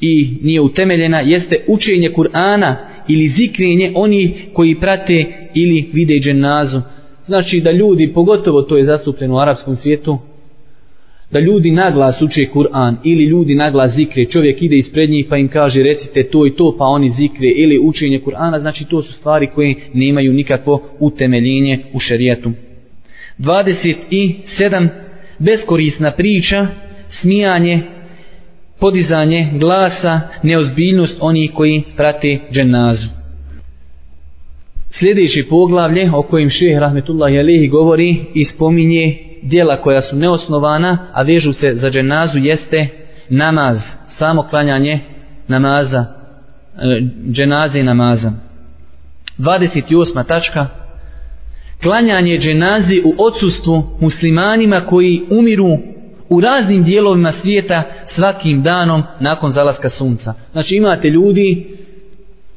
[0.00, 2.74] i nije utemeljena jeste učenje Kur'ana
[3.08, 5.24] ili zikrenje oni koji prate
[5.54, 6.80] ili vide dženazu.
[7.26, 10.18] Znači da ljudi, pogotovo to je zastupljeno u arapskom svijetu,
[11.30, 15.48] da ljudi naglas uče Kur'an ili ljudi naglas zikre, čovjek ide ispred njih pa im
[15.48, 19.48] kaže recite to i to pa oni zikre ili učenje Kur'ana, znači to su stvari
[19.54, 22.50] koje nemaju nikakvo utemeljenje u šerijetu.
[23.38, 24.88] 27.
[25.38, 26.66] Beskorisna priča,
[27.08, 27.80] smijanje,
[28.80, 33.08] podizanje glasa, neozbiljnost onih koji prate dženazu.
[34.90, 41.22] Sljedeće poglavlje o kojim šeh Rahmetullahi Jalehi govori i spominje dijela koja su neosnovana, a
[41.22, 42.88] vežu se za dženazu, jeste
[43.28, 45.00] namaz, samo klanjanje
[45.48, 46.04] namaza,
[46.78, 48.32] e, dženaze i namaza.
[49.38, 50.26] 28.
[50.26, 50.66] tačka.
[51.82, 55.78] Klanjanje dženazi u odsustvu muslimanima koji umiru
[56.28, 60.34] u raznim dijelovima svijeta svakim danom nakon zalaska sunca.
[60.52, 61.76] Znači imate ljudi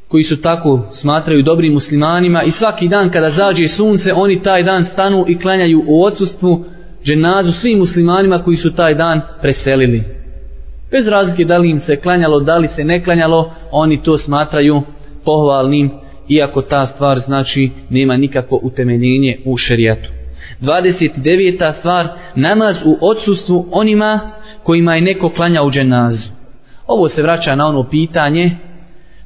[0.07, 4.85] koji su tako smatraju dobrim muslimanima i svaki dan kada zađe sunce oni taj dan
[4.85, 6.65] stanu i klanjaju u odsustvu
[7.05, 10.03] dženazu svim muslimanima koji su taj dan preselili.
[10.91, 14.81] Bez razlike da li im se klanjalo, da li se ne klanjalo, oni to smatraju
[15.25, 15.91] pohvalnim,
[16.29, 20.09] iako ta stvar znači nema nikako utemeljenje u šerijatu.
[20.61, 21.73] 29.
[21.79, 24.31] stvar, namaz u odsustvu onima
[24.63, 26.29] kojima je neko klanja u dženazu.
[26.87, 28.51] Ovo se vraća na ono pitanje,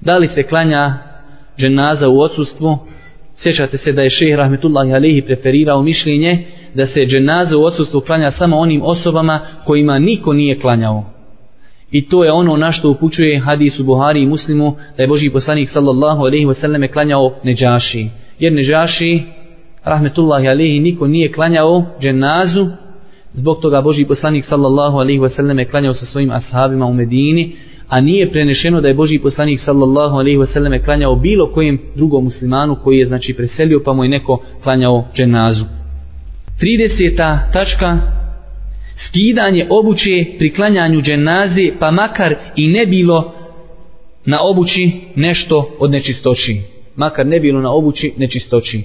[0.01, 0.93] da li se klanja
[1.57, 2.77] dženaza u odsustvu,
[3.35, 8.31] sjećate se da je šehr Rahmetullahi Alehi preferirao mišljenje, da se dženaza u odsustvu klanja
[8.31, 11.13] samo onim osobama kojima niko nije klanjao.
[11.93, 15.29] I to je ono na što upućuje hadis u Buhari i Muslimu da je Boži
[15.29, 18.07] poslanik sallallahu alaihi wa sallam klanjao neđaši.
[18.39, 19.21] Jer neđaši,
[19.83, 22.67] rahmetullahi alaihi, niko nije klanjao dženazu,
[23.33, 27.55] zbog toga Boži poslanik sallallahu alaihi wa sallam klanjao sa svojim ashabima u Medini,
[27.89, 32.23] a nije prenešeno da je Boži poslanik sallallahu alaihi wa sallam klanjao bilo kojem drugom
[32.23, 35.82] muslimanu koji je znači preselio pa mu je neko klanjao dženazu.
[36.63, 37.39] 30.
[37.53, 37.97] tačka
[39.07, 43.33] skidanje obuće pri klanjanju dženaze pa makar i ne bilo
[44.25, 46.61] na obući nešto od nečistoći
[46.95, 48.81] makar ne bilo na obući nečistoći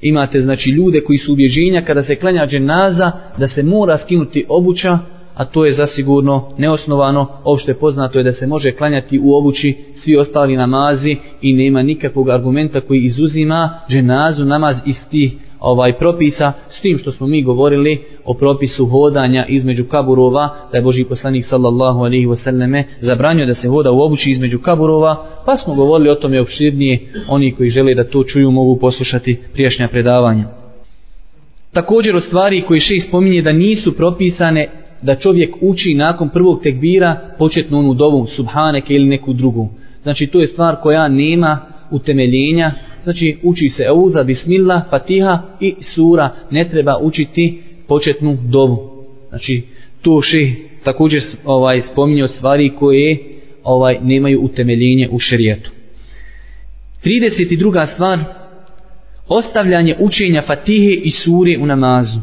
[0.00, 4.98] imate znači ljude koji su ubježenja kada se klanja dženaza da se mora skinuti obuća
[5.34, 10.16] a to je zasigurno neosnovano opšte poznato je da se može klanjati u obući svi
[10.16, 16.80] ostali namazi i nema nikakvog argumenta koji izuzima dženazu namaz iz tih ovaj propisa s
[16.80, 21.98] tim što smo mi govorili o propisu hodanja između kaburova da je Boži poslanik sallallahu
[21.98, 26.40] alaihi wasallame zabranio da se hoda u obući između kaburova pa smo govorili o tome
[26.40, 30.44] opširnije oni koji žele da to čuju mogu poslušati prijašnja predavanja.
[31.72, 34.68] Također od stvari koji še spominje da nisu propisane
[35.02, 39.68] da čovjek uči nakon prvog tekbira početnu onu dovu subhaneke ili neku drugu.
[40.02, 41.58] Znači to je stvar koja nema
[41.90, 42.72] utemeljenja,
[43.06, 49.04] znači uči se Euza, Bismillah, Fatiha i sura, ne treba učiti početnu dovu.
[49.28, 49.62] Znači,
[50.02, 50.50] to še
[50.84, 53.18] također ovaj, spominje od stvari koje
[53.64, 55.70] ovaj nemaju utemeljenje u šerijetu.
[57.04, 57.94] 32.
[57.94, 58.18] stvar,
[59.28, 62.20] ostavljanje učenja Fatihe i sure u namazu.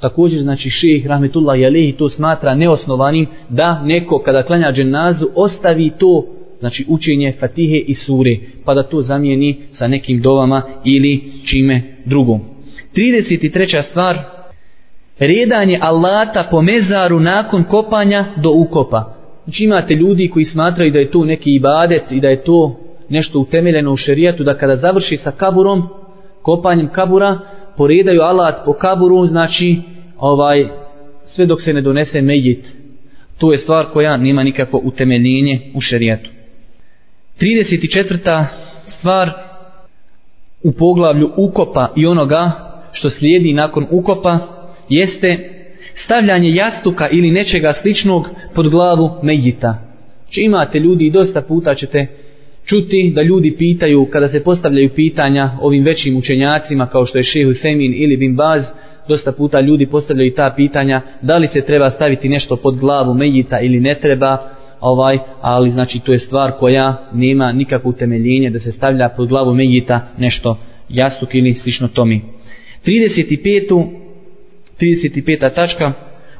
[0.00, 6.26] Također, znači, šeheh Rahmetullah Jalehi to smatra neosnovanim da neko kada klanja dženazu ostavi to,
[6.60, 12.40] znači, učenje Fatihe i sure, pa da to zamijeni sa nekim dovama ili čime drugom.
[12.96, 13.82] 33.
[13.90, 14.18] stvar,
[15.18, 19.14] redanje alata po mezaru nakon kopanja do ukopa.
[19.44, 23.38] Znači imate ljudi koji smatraju da je to neki ibadet i da je to nešto
[23.38, 25.88] utemeljeno u šerijatu, da kada završi sa kaburom,
[26.42, 27.38] kopanjem kabura,
[27.76, 29.76] poredaju alat po kaburu, znači
[30.18, 30.66] ovaj
[31.24, 32.66] sve dok se ne donese mejit.
[33.38, 36.30] To je stvar koja nema nikakvo utemeljenje u šerijatu.
[37.40, 38.44] 34.
[38.88, 39.30] stvar
[40.62, 42.50] u poglavlju ukopa i onoga
[42.92, 44.38] što slijedi nakon ukopa
[44.88, 45.38] jeste
[45.94, 49.78] stavljanje jastuka ili nečega sličnog pod glavu mejita.
[50.30, 52.06] Če imate ljudi i dosta puta ćete
[52.64, 57.54] čuti da ljudi pitaju kada se postavljaju pitanja ovim većim učenjacima kao što je Šehu
[57.54, 58.64] Semin ili Bin Baz,
[59.08, 63.60] dosta puta ljudi postavljaju ta pitanja da li se treba staviti nešto pod glavu mejita
[63.60, 64.38] ili ne treba,
[64.80, 69.54] ovaj, ali znači to je stvar koja nema nikakvo utemeljenje da se stavlja pod glavu
[69.54, 72.22] mejita nešto jastuk ili slično tomi.
[72.86, 73.86] 35.
[74.80, 75.54] 35.
[75.54, 75.92] tačka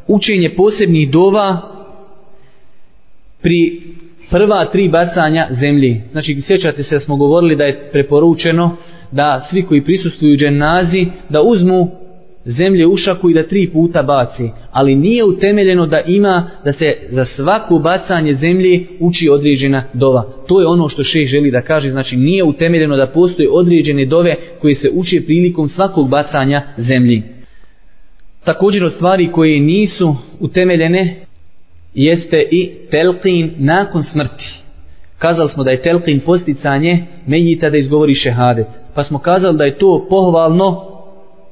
[0.07, 1.61] učenje posebnih dova
[3.42, 3.81] pri
[4.31, 6.00] prva tri bacanja zemlji.
[6.12, 8.76] Znači, sjećate se da smo govorili da je preporučeno
[9.11, 11.99] da svi koji prisustuju dženazi da uzmu
[12.44, 14.50] zemlje u šaku i da tri puta baci.
[14.70, 20.22] Ali nije utemeljeno da ima da se za svako bacanje zemlje uči određena dova.
[20.48, 21.90] To je ono što šeh želi da kaže.
[21.90, 27.22] Znači nije utemeljeno da postoje određene dove koje se uče prilikom svakog bacanja zemlji.
[28.44, 31.16] Također od stvari koje nisu utemeljene
[31.94, 34.55] jeste i telqin nakon smrti.
[35.18, 38.66] Kazali smo da je telqin posticanje menjita da izgovori šehadet.
[38.94, 40.89] Pa smo kazali da je to pohvalno,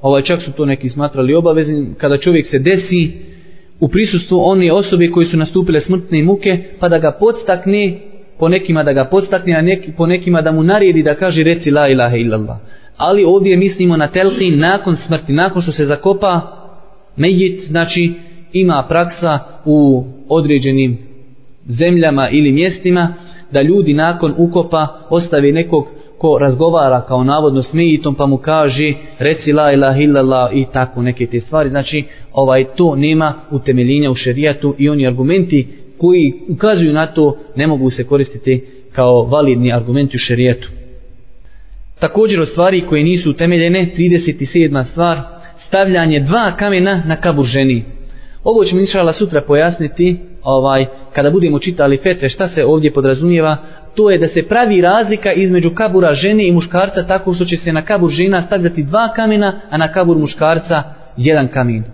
[0.03, 3.13] ovaj čak su to neki smatrali obaveznim, kada čovjek se desi
[3.81, 7.99] u prisustvu one osobe koji su nastupile smrtne muke, pa da ga podstakne,
[8.39, 11.71] po nekima da ga podstakne, a neki, po nekima da mu naredi da kaže reci
[11.71, 12.57] la ilaha illallah.
[12.97, 16.59] Ali ovdje mislimo na telkin nakon smrti, nakon što se zakopa
[17.19, 18.13] Mejit, znači,
[18.53, 20.99] ima praksa u određenim
[21.67, 23.15] zemljama ili mjestima
[23.53, 25.87] da ljudi nakon ukopa ostavi nekog
[26.19, 31.03] ko razgovara kao navodno s mejitom pa mu kaže reci la ilaha illallah i tako
[31.03, 31.69] neke te stvari.
[31.69, 37.67] Znači, ovaj to nema utemeljenja u šerijatu i oni argumenti koji ukazuju na to ne
[37.67, 40.69] mogu se koristiti kao validni argumenti u šerijatu.
[42.01, 44.91] Također od stvari koje nisu utemeljene, 37.
[44.91, 45.19] stvar,
[45.69, 47.85] stavljanje dva kamena na kabur ženi.
[48.45, 53.57] Ovo ćemo inšala sutra pojasniti, ovaj, kada budemo čitali fetve, šta se ovdje podrazumijeva,
[53.99, 57.73] to je da se pravi razlika između kabura žene i muškarca tako što će se
[57.73, 60.83] na kabur žena stavljati dva kamena, a na kabur muškarca
[61.17, 61.85] jedan kamen.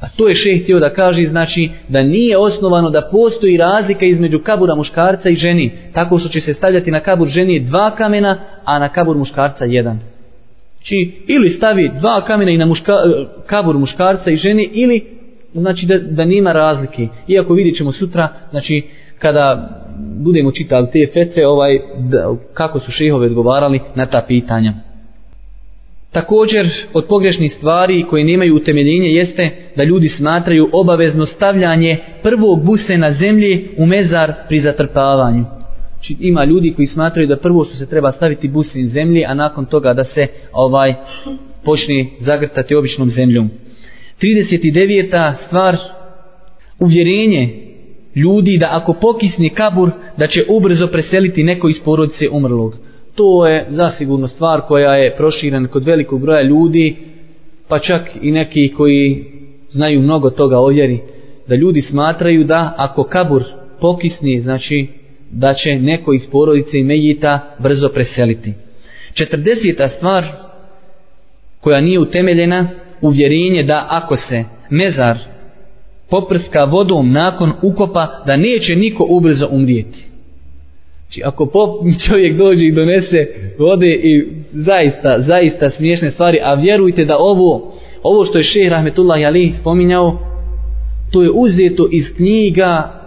[0.00, 4.38] A to je šeh htio da kaže, znači, da nije osnovano da postoji razlika između
[4.38, 8.78] kabura muškarca i ženi, tako što će se stavljati na kabur ženi dva kamena, a
[8.78, 9.98] na kabur muškarca jedan.
[10.76, 15.04] Znači, ili stavi dva kamena i na muška, e, kabur muškarca i žene, ili
[15.54, 17.08] znači da, da nema razlike.
[17.28, 18.82] Iako vidjet ćemo sutra, znači,
[19.18, 24.72] kada budemo čitali te fetve, ovaj, da, kako su šehovi odgovarali na ta pitanja.
[26.12, 32.98] Također, od pogrešnih stvari koje nemaju utemeljenje jeste da ljudi smatraju obavezno stavljanje prvog buse
[32.98, 35.44] na zemlji u mezar pri zatrpavanju.
[35.94, 39.64] Znači, ima ljudi koji smatraju da prvo što se treba staviti busin zemlji, a nakon
[39.64, 40.94] toga da se ovaj
[41.64, 43.50] počne zagrtati običnom zemljom.
[44.22, 45.34] 39.
[45.46, 45.76] stvar,
[46.78, 47.48] uvjerenje
[48.14, 52.76] ljudi da ako pokisni kabur, da će ubrzo preseliti neko iz porodice umrlog.
[53.14, 56.96] To je zasigurno stvar koja je proširena kod velikog broja ljudi,
[57.68, 59.24] pa čak i neki koji
[59.70, 60.98] znaju mnogo toga o vjeri,
[61.46, 63.42] da ljudi smatraju da ako kabur
[63.80, 64.86] pokisni, znači
[65.30, 68.52] da će neko iz porodice i Mejita brzo preseliti.
[69.14, 69.96] 40.
[69.96, 70.24] stvar
[71.60, 72.68] koja nije utemeljena
[73.00, 75.18] uvjerenje da ako se mezar
[76.12, 80.08] poprska vodom nakon ukopa da neće niko ubrzo umrijeti.
[81.04, 81.70] Znači ako pop,
[82.06, 83.26] čovjek dođe i donese
[83.58, 89.26] vode i zaista, zaista smiješne stvari, a vjerujte da ovo, ovo što je šeh Rahmetullah
[89.26, 90.18] Ali spominjao,
[91.12, 93.02] to je uzeto iz knjiga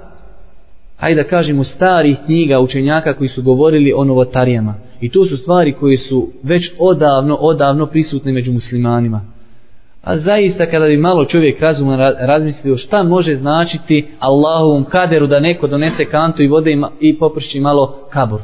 [0.97, 4.75] hajde da kažemo starih knjiga učenjaka koji su govorili o novotarijama.
[5.01, 9.34] I to su stvari koje su već odavno, odavno prisutne među muslimanima.
[10.05, 15.67] A zaista kada bi malo čovjek razuman razmislio šta može značiti Allahovom kaderu da neko
[15.67, 18.41] donese kantu i vode i poprši malo kabur.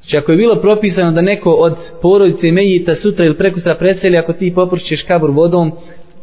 [0.00, 4.32] Znači ako je bilo propisano da neko od porodice Mejita sutra ili prekustra preseli ako
[4.32, 5.72] ti popršiš kabur vodom,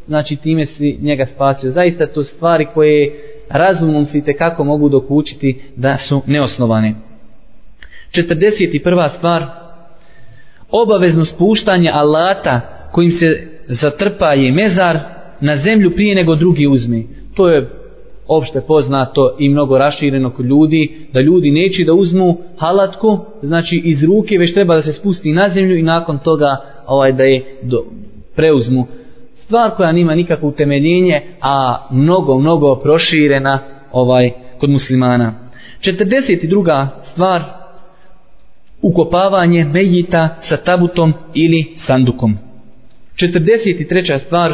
[0.08, 1.72] znači time si njega spasio.
[1.72, 3.12] Zaista to stvari koje
[3.50, 6.94] razumom si kako mogu dokučiti da su neosnovane.
[8.12, 9.18] 41.
[9.18, 9.46] stvar
[10.72, 15.00] obavezno spuštanje alata kojim se zatrpa je mezar
[15.42, 17.04] na zemlju prije nego drugi uzme.
[17.36, 17.70] To je
[18.28, 24.04] opšte poznato i mnogo rašireno kod ljudi, da ljudi neće da uzmu halatku, znači iz
[24.04, 27.84] ruke, već treba da se spusti na zemlju i nakon toga ovaj da je do,
[28.36, 28.88] preuzmu.
[29.36, 33.60] Stvar koja nima nikakvo utemeljenje, a mnogo, mnogo proširena
[33.92, 35.34] ovaj kod muslimana.
[35.82, 36.88] 42.
[37.12, 37.44] stvar,
[38.82, 42.47] ukopavanje mejita sa tabutom ili sandukom.
[43.18, 44.20] 43.
[44.26, 44.54] stvar,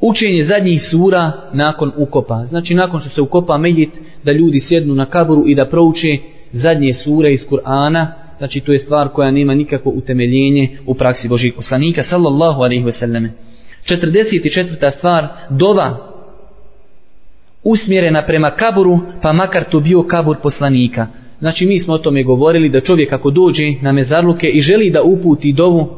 [0.00, 2.44] učenje zadnjih sura nakon ukopa.
[2.44, 3.90] Znači nakon što se ukopa mejit,
[4.24, 6.18] da ljudi sjednu na kaburu i da prouče
[6.52, 8.06] zadnje sure iz Kur'ana,
[8.38, 12.92] znači to je stvar koja nema nikako utemeljenje u praksi Božih poslanika, sallallahu alaihi ve
[12.92, 13.30] selleme.
[13.86, 14.96] 44.
[14.98, 15.96] stvar, dova
[17.64, 21.06] usmjerena prema kaburu, pa makar to bio kabur poslanika.
[21.38, 25.02] Znači mi smo o tome govorili da čovjek ako dođe na mezarluke i želi da
[25.02, 25.88] uputi dovu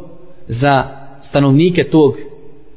[0.49, 1.00] za
[1.31, 2.17] stanovnike tog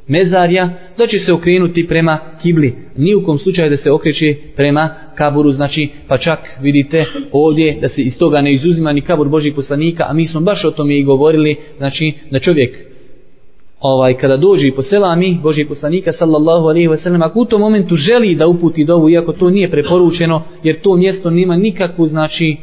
[0.08, 2.76] mezarja, da će se okrenuti prema kibli.
[2.98, 7.90] Ni u kom slučaju da se okreće prema kaburu, znači pa čak vidite ovdje da
[7.90, 10.98] se iz toga ne izuzima ni kabur Božih poslanika, a mi smo baš o tome
[10.98, 12.78] i govorili, znači da čovjek
[13.80, 17.62] ovaj kada dođe i posela mi Božih poslanika sallallahu alejhi ve sellem ako u tom
[17.62, 22.58] momentu želi da uputi dovu iako to nije preporučeno jer to mjesto nema nikakvu znači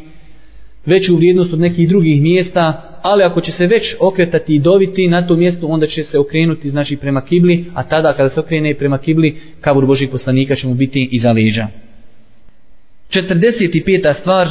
[0.87, 5.27] veću vrijednost od nekih drugih mjesta ali ako će se već okretati i doviti na
[5.27, 8.99] to mjesto, onda će se okrenuti znači prema kibli, a tada kada se okrene prema
[8.99, 11.67] kibli, kabur Božih poslanika će mu biti iza leđa.
[13.11, 14.21] 45.
[14.21, 14.49] stvar,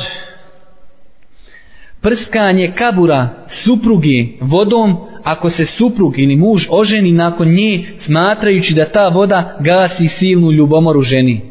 [2.01, 3.29] prskanje kabura
[3.63, 10.07] supruge vodom, ako se suprug ili muž oženi nakon nje, smatrajući da ta voda gasi
[10.07, 11.41] silnu ljubomoru ženi.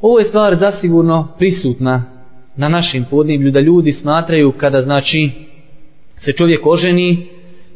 [0.00, 2.04] Ovo je stvar zasigurno prisutna
[2.56, 5.30] na našim podneblju, da ljudi smatraju kada znači
[6.24, 7.26] se čovjek oženi,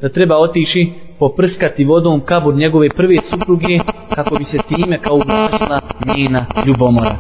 [0.01, 3.79] da treba otići poprskati vodom kabur njegove prve supruge
[4.15, 5.81] kako bi se time kao ublažila
[6.17, 7.17] njena ljubomora.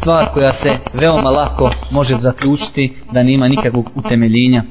[0.00, 4.62] Stvar koja se veoma lako može zaključiti da nema nikakvog utemeljenja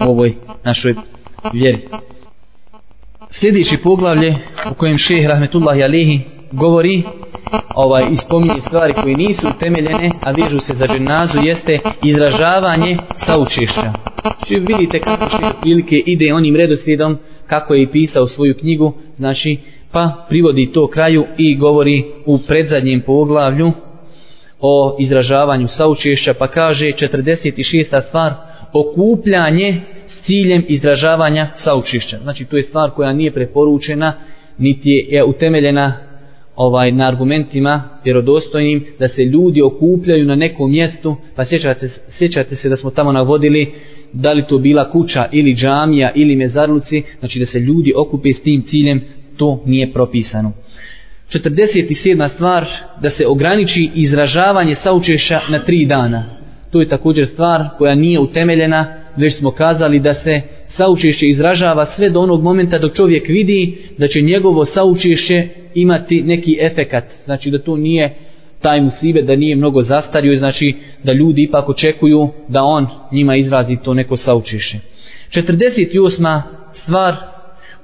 [0.00, 0.94] u ovoj našoj
[1.52, 1.78] vjeri.
[3.30, 4.36] Sljedeći poglavlje
[4.70, 6.20] u kojem šeh Rahmetullahi Alihi
[6.52, 7.02] govori
[7.74, 13.92] ovaj ispominje stvari koje nisu utemeljene, a vižu se za dženazu, jeste izražavanje saučešća.
[14.46, 19.58] Či vidite kako što prilike ide onim redoslijedom kako je i pisao svoju knjigu, znači
[19.92, 23.72] pa privodi to kraju i govori u predzadnjem poglavlju
[24.60, 28.08] o izražavanju saučešća, pa kaže 46.
[28.08, 28.32] stvar,
[28.72, 32.18] okupljanje s ciljem izražavanja saučešća.
[32.22, 34.12] Znači to je stvar koja nije preporučena,
[34.58, 36.07] niti je utemeljena
[36.58, 42.68] ovaj na argumentima vjerodostojnim da se ljudi okupljaju na nekom mjestu pa sjećate, sjećate se
[42.68, 43.72] da smo tamo navodili
[44.12, 48.42] da li to bila kuća ili džamija ili mezarluci znači da se ljudi okupe s
[48.42, 49.00] tim ciljem
[49.36, 50.52] to nije propisano
[51.32, 52.28] 47.
[52.34, 52.66] stvar
[53.02, 56.24] da se ograniči izražavanje saučeša na tri dana
[56.70, 62.10] to je također stvar koja nije utemeljena već smo kazali da se saučešće izražava sve
[62.10, 67.58] do onog momenta dok čovjek vidi da će njegovo saučešće imati neki efekat, znači da
[67.58, 68.14] to nije
[68.60, 73.76] taj musibe, da nije mnogo zastario, znači da ljudi ipak očekuju da on njima izrazi
[73.84, 74.78] to neko saučiše.
[75.30, 76.40] 48.
[76.82, 77.14] stvar,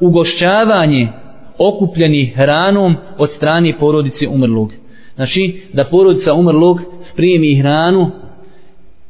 [0.01, 1.09] ugošćavanje
[1.59, 4.73] okupljeni hranom od strane porodice umrlog.
[5.15, 6.81] Znači, da porodica umrlog
[7.13, 8.11] spremi hranu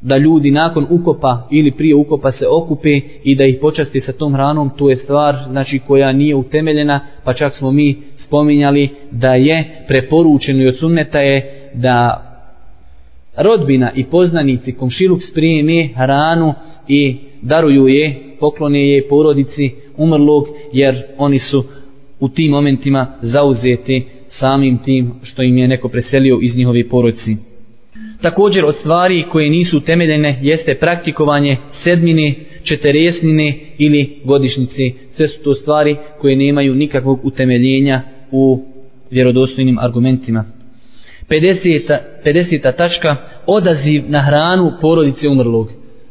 [0.00, 4.34] da ljudi nakon ukopa ili prije ukopa se okupe i da ih počasti sa tom
[4.34, 7.96] hranom, to je stvar znači koja nije utemeljena, pa čak smo mi
[8.26, 12.24] spominjali da je preporučeno i od sunneta je da
[13.36, 16.54] rodbina i poznanici komšiluk sprijeme hranu
[16.88, 21.64] i daruju je, poklone je porodici umrlog, jer oni su
[22.20, 27.36] u tim momentima zauzeti samim tim što im je neko preselio iz njihove porodici.
[28.22, 34.90] Također od stvari koje nisu temeljene jeste praktikovanje sedmine, četiresnine ili godišnjice.
[35.10, 38.00] Sve su to stvari koje nemaju nikakvog utemeljenja
[38.30, 38.62] u
[39.10, 40.44] vjerodostojnim argumentima.
[41.28, 41.98] 50.
[42.24, 42.76] 50.
[42.76, 45.70] tačka odaziv na hranu porodice umrlog.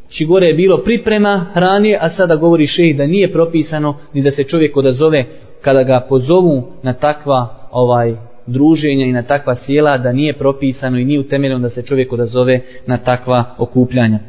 [0.10, 4.32] Či gore je bilo priprema hrane, a sada govori šejh da nije propisano ni da
[4.32, 5.26] se čovjek odazove
[5.62, 8.16] kada ga pozovu na takva ovaj
[8.48, 12.60] druženja i na takva sjela da nije propisano i nije utemeljeno da se čovjek odazove
[12.88, 14.20] na takva okupljanja.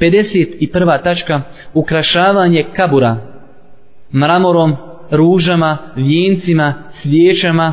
[0.00, 1.02] 51.
[1.02, 1.42] tačka
[1.74, 3.16] ukrašavanje kabura
[4.14, 4.76] mramorom,
[5.10, 7.72] ružama, vijencima, svijećama,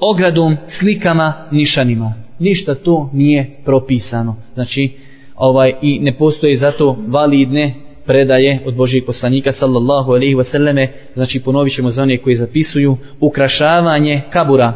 [0.00, 2.14] ogradom, slikama, nišanima.
[2.38, 4.36] Ništa to nije propisano.
[4.54, 4.90] Znači,
[5.36, 7.74] ovaj i ne postoje zato validne
[8.06, 14.20] predaje od Božijeg poslanika sallallahu alaihi wasallame, znači ponovit ćemo za one koji zapisuju, ukrašavanje
[14.30, 14.72] kabura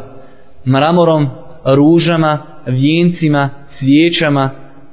[0.67, 1.27] mramorom,
[1.65, 3.49] ružama, vijencima,
[3.79, 4.49] svijećama,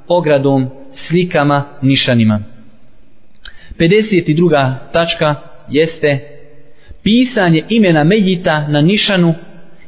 [0.07, 2.39] ogradom, slikama, nišanima.
[3.79, 4.73] 52.
[4.93, 5.35] tačka
[5.69, 6.19] jeste
[7.03, 9.33] pisanje imena Medjita na nišanu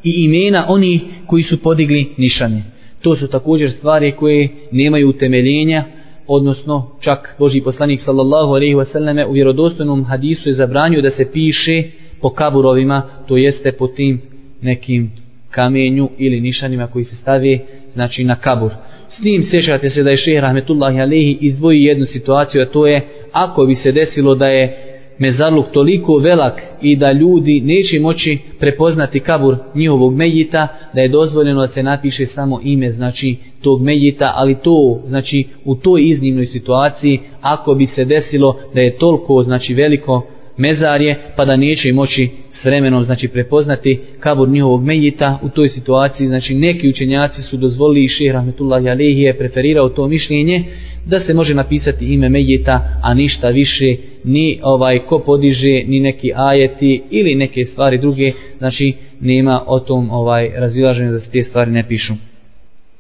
[0.03, 2.63] i imena onih koji su podigli nišane.
[3.01, 5.83] To su također stvari koje nemaju utemeljenja,
[6.27, 11.83] odnosno čak Boži poslanik sallallahu alaihi wasallam u vjerodostojnom hadisu je zabranio da se piše
[12.21, 14.21] po kaburovima, to jeste po tim
[14.61, 15.11] nekim
[15.51, 17.59] kamenju ili nišanima koji se stavi
[17.93, 18.71] znači na kabur.
[19.09, 23.01] S njim sjećate se da je šehr Rahmetullahi alaihi izdvoji jednu situaciju, a to je
[23.31, 29.19] ako bi se desilo da je mezarluk toliko velak i da ljudi neće moći prepoznati
[29.19, 34.55] kabur njihovog mejita, da je dozvoljeno da se napiše samo ime znači tog mejita, ali
[34.55, 40.27] to znači u toj iznimnoj situaciji ako bi se desilo da je toliko znači veliko
[40.57, 42.29] mezarje pa da neće moći
[42.61, 48.05] s vremenom znači prepoznati kabur njihovog mejita u toj situaciji znači neki učenjaci su dozvolili
[48.05, 50.63] i šehr Rahmetullahi Jalehi je preferirao to mišljenje
[51.05, 56.31] da se može napisati ime Mejita, a ništa više ni ovaj ko podiže ni neki
[56.35, 61.71] ajeti ili neke stvari druge, znači nema o tom ovaj razilaženje da se te stvari
[61.71, 62.13] ne pišu.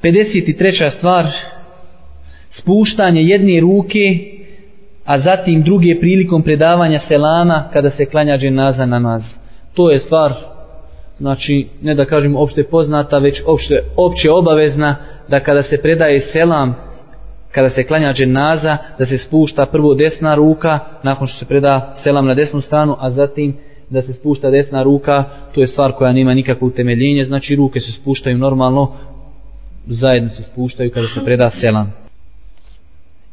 [0.03, 0.97] 53.
[0.97, 1.25] stvar
[2.49, 4.19] spuštanje jedne ruke
[5.05, 9.23] a zatim druge prilikom predavanja selama kada se klanja dženaza namaz.
[9.77, 10.33] To je stvar
[11.17, 14.95] znači ne da kažem opšte poznata već opšte, opće obavezna
[15.27, 16.75] da kada se predaje selam
[17.51, 22.25] kada se klanja dženaza, da se spušta prvo desna ruka, nakon što se preda selam
[22.25, 23.57] na desnu stranu, a zatim
[23.89, 25.23] da se spušta desna ruka,
[25.55, 28.91] to je stvar koja nema nikakvo utemeljenje, znači ruke se spuštaju normalno,
[29.87, 31.93] zajedno se spuštaju kada se preda selam.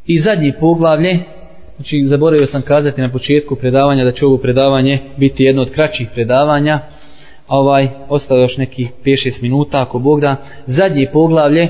[0.06, 1.18] I zadnji poglavlje,
[1.76, 6.08] znači zaboravio sam kazati na početku predavanja da će ovo predavanje biti jedno od kraćih
[6.14, 6.80] predavanja,
[7.48, 11.68] ovaj, ostalo još nekih 5-6 minuta ako Bog da, Zadnje poglavlje,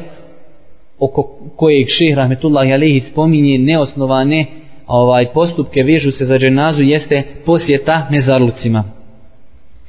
[0.99, 4.47] oko kojeg šehr rahmetullahi alihi spominje neosnovane
[4.87, 8.85] ovaj postupke vežu se za dženazu jeste posjeta mezarlucima.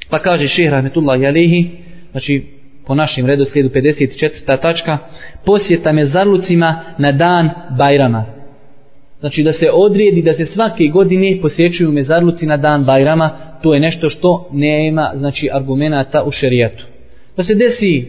[0.09, 1.69] Pa kaže šehr rahmetullahi alihi,
[2.11, 2.43] znači
[2.85, 4.61] po našem redoslijedu 54.
[4.61, 4.97] tačka,
[5.45, 8.34] posjeta mezarlucima na dan Bajrama.
[9.19, 13.29] Znači da se odrijedi da se svake godine posjećuju mezarluci na dan Bajrama,
[13.63, 16.85] to je nešto što nema znači argumenata u šerijatu.
[17.37, 18.05] Da se desi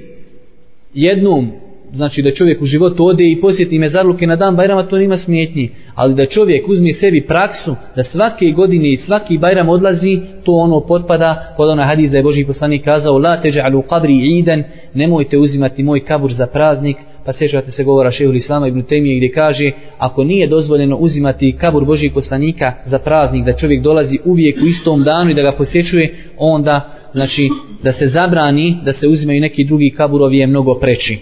[0.95, 1.53] jednom
[1.95, 5.71] znači da čovjek u životu ode i posjeti mezarluke na dan Bajrama, to nema smjetnji.
[5.95, 10.81] Ali da čovjek uzme sebi praksu, da svake godine i svaki Bajram odlazi, to ono
[10.81, 15.83] potpada pod onaj hadis da je Boži poslanik kazao La teđa'lu qabri iden, nemojte uzimati
[15.83, 16.97] moj kabur za praznik,
[17.27, 21.85] pa sjećate se govora šehul Islama ibn Temije gdje kaže ako nije dozvoljeno uzimati kabur
[21.85, 26.15] Božih poslanika za praznik, da čovjek dolazi uvijek u istom danu i da ga posjećuje,
[26.39, 27.49] onda znači
[27.83, 31.19] da se zabrani da se uzimaju neki drugi kaburovi je mnogo preči.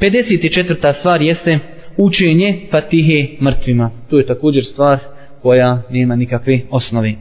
[0.00, 0.98] 54.
[0.98, 1.58] stvar jeste
[1.96, 3.90] učenje fatihe mrtvima.
[4.10, 4.98] To je također stvar
[5.42, 7.14] koja nema nikakve osnove.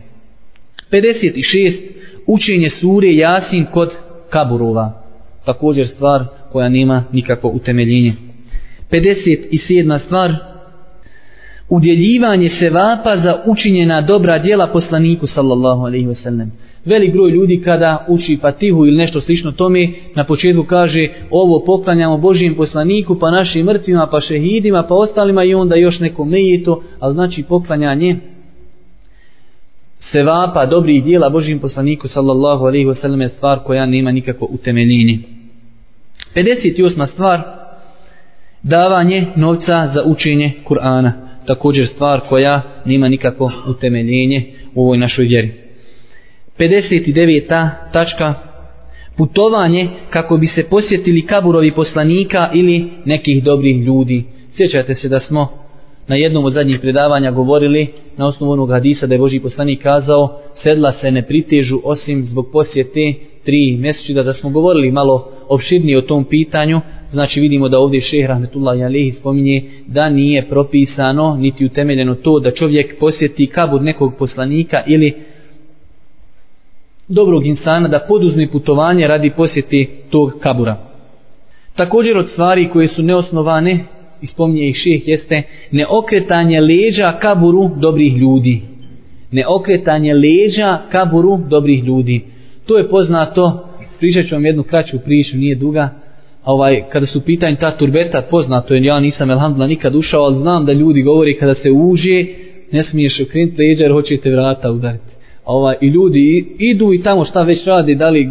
[0.91, 1.73] 56.
[2.27, 3.91] Učenje sure Jasin kod
[4.29, 5.04] kaburova.
[5.45, 8.13] Također stvar koja nema nikakvo utemeljenje.
[8.91, 10.05] 57.
[10.05, 10.35] stvar
[11.69, 16.49] udjeljivanje sevapa za učinjena dobra djela poslaniku sallallahu alaihi wasallam
[16.85, 22.17] velik broj ljudi kada uči Fatihu ili nešto slično tome, na početku kaže ovo poklanjamo
[22.17, 27.13] Božijem poslaniku, pa našim mrtvima, pa šehidima, pa ostalima i onda još nekom mejito, ali
[27.13, 28.15] znači poklanjanje
[29.99, 35.34] sevapa, dobrih dijela Božijem poslaniku, sallallahu alaihi wasallam, je stvar koja nema nikako utemeljenje.
[36.35, 37.07] 58.
[37.07, 37.41] stvar,
[38.63, 41.11] davanje novca za učenje Kur'ana.
[41.47, 45.51] Također stvar koja nema nikako utemeljenje u ovoj našoj vjeri.
[46.59, 47.69] 59.
[47.93, 48.33] tačka
[49.17, 54.23] putovanje kako bi se posjetili kaburovi poslanika ili nekih dobrih ljudi.
[54.51, 55.47] Sjećate se da smo
[56.07, 60.41] na jednom od zadnjih predavanja govorili na osnovu onog hadisa da je Boži poslanik kazao
[60.63, 63.13] sedla se ne pritežu osim zbog posjete
[63.45, 66.81] tri mjeseca da smo govorili malo opširnije o tom pitanju
[67.11, 72.51] znači vidimo da ovdje šehr Rahmetullah Jalehi spominje da nije propisano niti utemeljeno to da
[72.51, 75.13] čovjek posjeti kabur nekog poslanika ili
[77.07, 80.77] dobrog insana da poduzme putovanje radi posjeti tog kabura.
[81.75, 83.79] Također od stvari koje su neosnovane,
[84.21, 88.61] ispominje ih šeh, jeste neokretanje leđa kaburu dobrih ljudi.
[89.31, 92.21] Neokretanje leđa kaburu dobrih ljudi.
[92.65, 93.67] To je poznato,
[93.99, 95.89] pričat ću vam jednu kraću priču, nije duga,
[96.45, 100.65] ovaj, kada su pitanje ta turbeta, poznato je, ja nisam elhamdula nikad ušao, ali znam
[100.65, 102.25] da ljudi govori kada se uđe,
[102.71, 105.15] ne smiješ okrenuti leđa jer hoćete vrata udariti.
[105.45, 108.27] Ovaj, I ljudi idu i tamo šta već radi, da li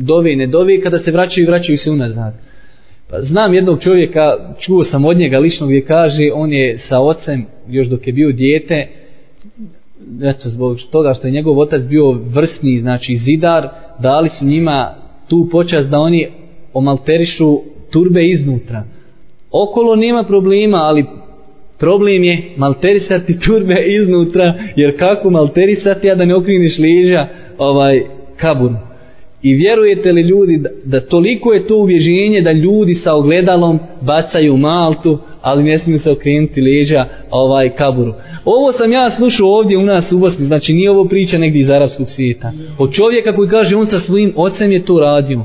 [0.00, 2.34] dove i ne dove, kada se vraćaju, vraćaju se unazad.
[3.10, 7.46] Pa znam jednog čovjeka, čuo sam od njega lično gdje kaže, on je sa ocem,
[7.68, 8.86] još dok je bio dijete,
[10.22, 14.88] eto, zbog toga što je njegov otac bio vrsni, znači zidar, dali su njima
[15.28, 16.26] tu počast da oni
[16.74, 18.82] omalterišu turbe iznutra.
[19.50, 21.04] Okolo nema problema, ali
[21.78, 27.26] problem je malterisati turbe iznutra, jer kako malterisati, a da ne okriniš liža
[27.58, 28.02] ovaj,
[28.36, 28.70] kabur.
[29.42, 34.56] I vjerujete li ljudi da, da toliko je to uvježenje da ljudi sa ogledalom bacaju
[34.56, 38.14] maltu, ali ne smiju se okrenuti leđa ovaj kaburu.
[38.44, 41.70] Ovo sam ja slušao ovdje u nas u Bosni, znači nije ovo priča negdje iz
[41.70, 42.52] arapskog svijeta.
[42.78, 45.44] Od čovjeka koji kaže on sa svojim ocem je to radio.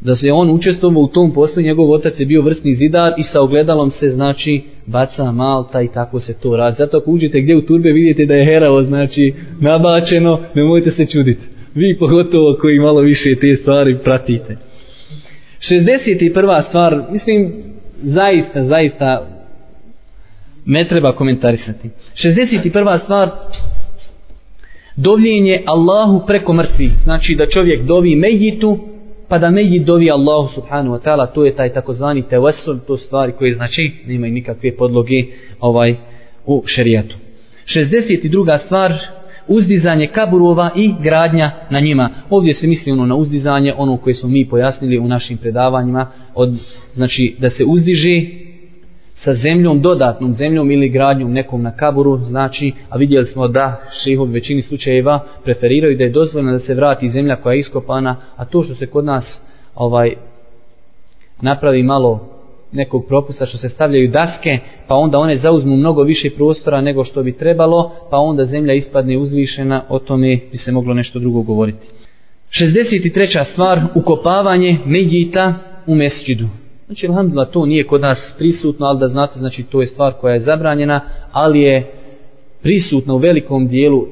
[0.00, 3.42] Da se on učestvovao u tom poslu, njegov otac je bio vrstni zidar i sa
[3.42, 6.76] ogledalom se znači baca malta i tako se to radi.
[6.78, 11.06] Zato ako uđete gdje u turbe vidite da je herao znači nabačeno, ne nemojte se
[11.06, 11.46] čuditi.
[11.74, 14.56] Vi pogotovo koji malo više te stvari pratite.
[15.70, 16.68] 61.
[16.68, 17.52] stvar, mislim,
[18.02, 19.26] zaista, zaista
[20.64, 21.90] ne treba komentarisati.
[22.14, 23.02] 61.
[23.02, 23.30] stvar
[24.96, 26.92] dovljenje Allahu preko mrtvih.
[27.04, 28.78] Znači da čovjek dovi mejitu,
[29.28, 33.32] pa da mejit dovi Allahu subhanahu wa ta'ala, to je taj takozvani tevesul, to stvari
[33.32, 35.24] koje znači nemaju nikakve podloge
[35.60, 35.94] ovaj
[36.46, 37.16] u šerijatu.
[37.66, 38.64] 62.
[38.64, 38.92] stvar
[39.50, 42.10] uzdizanje kaburova i gradnja na njima.
[42.30, 46.50] Ovdje se misli ono na uzdizanje, ono koje smo mi pojasnili u našim predavanjima, od,
[46.94, 48.22] znači da se uzdiže
[49.14, 54.30] sa zemljom, dodatnom zemljom ili gradnjom nekom na kaburu, znači, a vidjeli smo da šehov
[54.30, 58.62] većini slučajeva preferiraju da je dozvoljeno da se vrati zemlja koja je iskopana, a to
[58.62, 59.42] što se kod nas
[59.74, 60.12] ovaj
[61.40, 62.39] napravi malo
[62.72, 64.58] nekog propusta što se stavljaju daske,
[64.88, 69.18] pa onda one zauzmu mnogo više prostora nego što bi trebalo, pa onda zemlja ispadne
[69.18, 71.86] uzvišena, o tome bi se moglo nešto drugo govoriti.
[72.50, 73.52] 63.
[73.52, 75.54] stvar, ukopavanje medjita
[75.86, 76.48] u mesđidu.
[76.86, 80.34] Znači, alhamdulillah, to nije kod nas prisutno, ali da znate, znači, to je stvar koja
[80.34, 81.00] je zabranjena,
[81.32, 81.92] ali je
[82.62, 84.06] prisutna u velikom dijelu,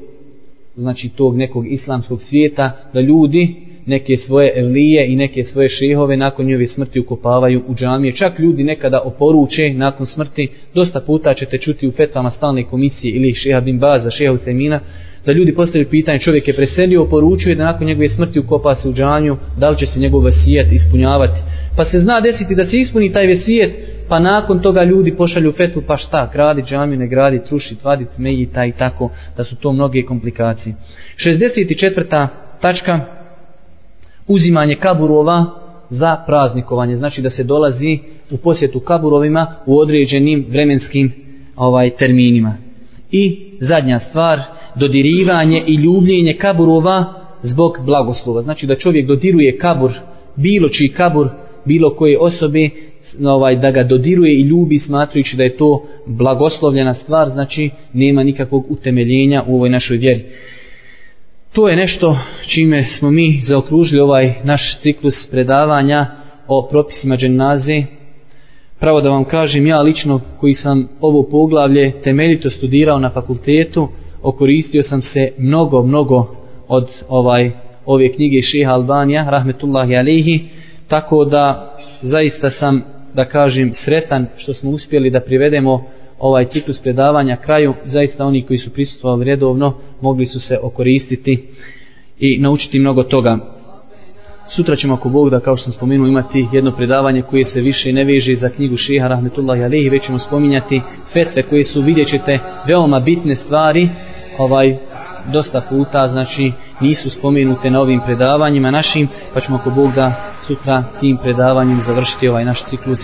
[0.77, 6.47] znači, tog nekog islamskog svijeta, da ljudi neke svoje evlije i neke svoje šehove nakon
[6.47, 8.17] njove smrti ukopavaju u džamije.
[8.17, 13.35] Čak ljudi nekada oporuče nakon smrti, dosta puta ćete čuti u fetvama stalne komisije ili
[13.35, 14.81] šeha bin Baza, šeha Utemina,
[15.27, 18.93] da ljudi postavljaju pitanje, čovjek je preselio, oporučuje da nakon njegove smrti ukopa se u
[18.93, 21.41] džanju, da li će se njegov vesijet ispunjavati.
[21.77, 23.73] Pa se zna desiti da se ispuni taj vesijet,
[24.09, 28.47] pa nakon toga ljudi pošalju fetu, pa šta, gradi džamiju, ne gradi, truši, tvadi, meji,
[28.47, 30.75] taj i tako, da su to mnoge komplikacije.
[31.17, 32.27] 64.
[32.61, 33.01] tačka,
[34.29, 35.45] uzimanje kaburova
[35.91, 36.97] za praznikovanje.
[36.97, 37.99] Znači da se dolazi
[38.31, 41.13] u posjetu kaburovima u određenim vremenskim
[41.57, 42.57] ovaj terminima.
[43.11, 44.41] I zadnja stvar,
[44.75, 47.05] dodirivanje i ljubljenje kaburova
[47.43, 48.43] zbog blagoslova.
[48.43, 49.93] Znači da čovjek dodiruje kabur,
[50.37, 51.29] bilo čiji kabur,
[51.65, 52.71] bilo koje osobe,
[53.25, 58.67] ovaj, da ga dodiruje i ljubi smatrujući da je to blagoslovljena stvar, znači nema nikakvog
[58.69, 60.25] utemeljenja u ovoj našoj vjeri
[61.53, 66.07] to je nešto čime smo mi zaokružili ovaj naš ciklus predavanja
[66.49, 67.83] o propisima dženaze.
[68.81, 73.89] Pravo da vam kažem, ja lično koji sam ovo poglavlje temeljito studirao na fakultetu,
[74.23, 76.37] okoristio sam se mnogo, mnogo
[76.69, 77.51] od ovaj
[77.87, 80.45] ove knjige Šeha Albanija, rahmetullahi alihi,
[80.89, 82.83] tako da zaista sam,
[83.15, 85.85] da kažem, sretan što smo uspjeli da privedemo
[86.19, 91.49] ovaj ciklus predavanja kraju, zaista oni koji su prisutovali redovno mogli su se okoristiti
[92.19, 93.39] i naučiti mnogo toga.
[94.57, 97.93] Sutra ćemo ako Bog da kao što sam spomenuo imati jedno predavanje koje se više
[97.93, 100.81] ne veže za knjigu Šeha Rahmetullahi Alihi, već ćemo spominjati
[101.13, 103.89] fetve koje su vidjet ćete veoma bitne stvari,
[104.39, 104.77] ovaj
[105.33, 110.85] dosta puta, znači nisu spomenute na ovim predavanjima našim, pa ćemo ako Bog da sutra
[111.01, 113.01] tim predavanjem završiti ovaj naš ciklus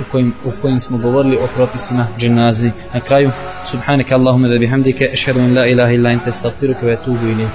[0.00, 2.70] u kojim, u kojim smo govorili o propisima dženazi.
[2.94, 3.30] Na kraju,
[3.70, 7.50] subhanaka Allahumma da bihamdike, ešhedu in la ilaha illa ente, stavfiruke ve tubu ilijek.